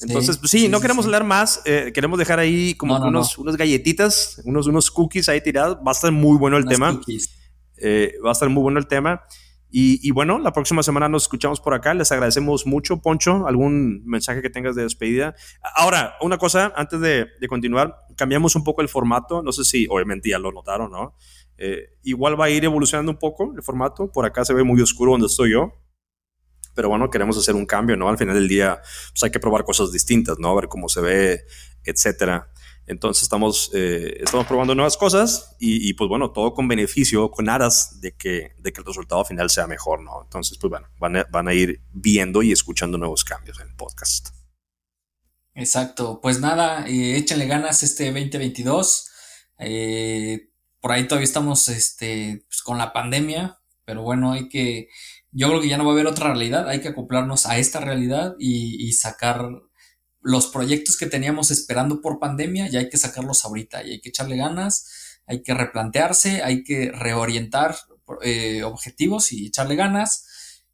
[0.01, 1.61] Entonces, pues sí, no queremos hablar más.
[1.65, 5.77] Eh, queremos dejar ahí como unos, unas galletitas, unos, unos cookies ahí tirados.
[5.77, 6.99] Va a estar muy bueno el tema.
[7.77, 9.23] Eh, va a estar muy bueno el tema.
[9.71, 11.93] Y, bueno, la próxima semana nos escuchamos por acá.
[11.93, 13.47] Les agradecemos mucho, Poncho.
[13.47, 15.35] ¿Algún mensaje que tengas de despedida?
[15.75, 19.43] Ahora, una cosa, antes de, continuar, cambiamos un poco el formato.
[19.43, 21.15] No sé si, obviamente ya lo notaron, ¿no?
[21.57, 24.11] Eh, igual va a ir evolucionando un poco el formato.
[24.11, 25.73] Por acá se ve muy oscuro donde estoy yo.
[26.75, 28.09] Pero bueno, queremos hacer un cambio, ¿no?
[28.09, 30.49] Al final del día, pues hay que probar cosas distintas, ¿no?
[30.49, 31.45] A ver cómo se ve,
[31.83, 32.51] etcétera.
[32.89, 38.01] Entonces estamos, eh, estamos probando nuevas cosas y, pues bueno, todo con beneficio, con aras
[38.01, 40.23] de que, de que el resultado final sea mejor, ¿no?
[40.23, 43.75] Entonces, pues bueno, van a, van a ir viendo y escuchando nuevos cambios en el
[43.75, 44.29] podcast.
[45.53, 49.11] Exacto, pues nada, eh, échenle ganas este 2022.
[49.59, 50.49] Eh,
[50.79, 54.87] por ahí todavía estamos este, pues, con la pandemia, pero bueno, hay que,
[55.31, 57.79] yo creo que ya no va a haber otra realidad, hay que acoplarnos a esta
[57.79, 59.49] realidad y, y sacar
[60.21, 64.09] los proyectos que teníamos esperando por pandemia ya hay que sacarlos ahorita y hay que
[64.09, 67.75] echarle ganas, hay que replantearse, hay que reorientar
[68.23, 70.25] eh, objetivos y echarle ganas.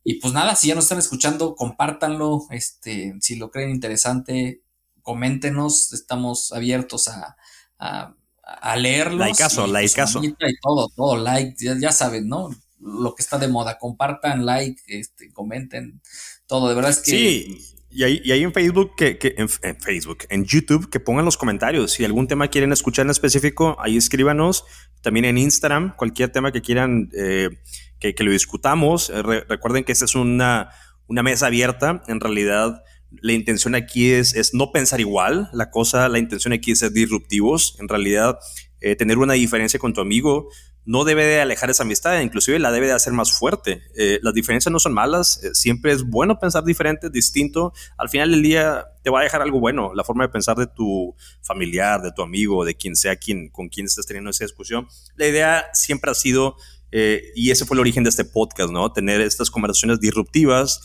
[0.04, 4.62] Y pues nada, si ya nos están escuchando, compártanlo, este, si lo creen interesante,
[5.02, 7.36] coméntenos, estamos abiertos a,
[7.80, 9.20] a, a leerlos.
[9.20, 10.24] Like caso, like caso.
[10.24, 12.50] Y todo, todo, like, ya, saben, ¿no?
[12.80, 16.02] Lo que está de moda, compartan, like, este, comenten,
[16.48, 17.12] todo, de verdad es que...
[17.12, 21.94] Sí y ahí, en Facebook, que, en, Facebook, en YouTube, que pongan los comentarios.
[21.94, 24.66] Si algún tema quieren escuchar en específico, ahí escríbanos.
[25.00, 27.52] También en Instagram, cualquier tema que quieran eh,
[28.00, 29.10] que, lo discutamos.
[29.10, 30.72] Eh, recuerden que esta es una,
[31.08, 32.04] una mesa abierta.
[32.08, 35.50] En realidad, la intención aquí es, es no pensar igual.
[35.54, 37.78] La cosa, la intención aquí es ser disruptivos.
[37.80, 38.40] En realidad,
[38.82, 40.50] eh, tener una diferencia con tu amigo
[40.86, 43.82] no debe de alejar esa amistad, inclusive la debe de hacer más fuerte.
[43.96, 47.74] Eh, las diferencias no son malas, eh, siempre es bueno pensar diferente, distinto.
[47.98, 50.68] Al final del día te va a dejar algo bueno, la forma de pensar de
[50.68, 54.88] tu familiar, de tu amigo, de quien sea quien, con quien estés teniendo esa discusión.
[55.16, 56.56] La idea siempre ha sido,
[56.92, 58.92] y ese fue el origen de este podcast, ¿no?
[58.94, 60.82] Tener estas conversaciones disruptivas.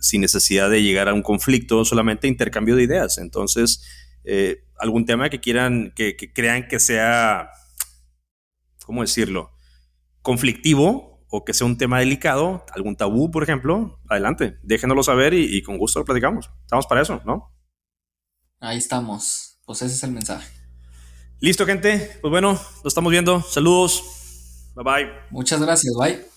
[0.00, 3.18] sin necesidad de llegar a un conflicto, solamente intercambio de ideas.
[3.18, 3.82] Entonces,
[4.82, 7.50] algún tema que quieran, que, crean que sea,
[8.92, 9.56] ¿cómo decirlo?
[10.20, 15.62] Conflictivo o que sea un tema delicado, algún tabú, por ejemplo, adelante, déjenoslo saber y,
[15.62, 16.50] con gusto lo platicamos.
[16.60, 17.54] Estamos para eso, ¿no?
[18.60, 19.58] Ahí estamos.
[19.64, 20.46] Pues ese es el mensaje.
[21.40, 22.18] Listo, gente.
[22.20, 23.40] Pues bueno, lo estamos viendo.
[23.40, 24.04] Saludos.
[24.74, 25.12] Bye bye.
[25.30, 25.94] Muchas gracias.
[25.98, 26.31] Bye.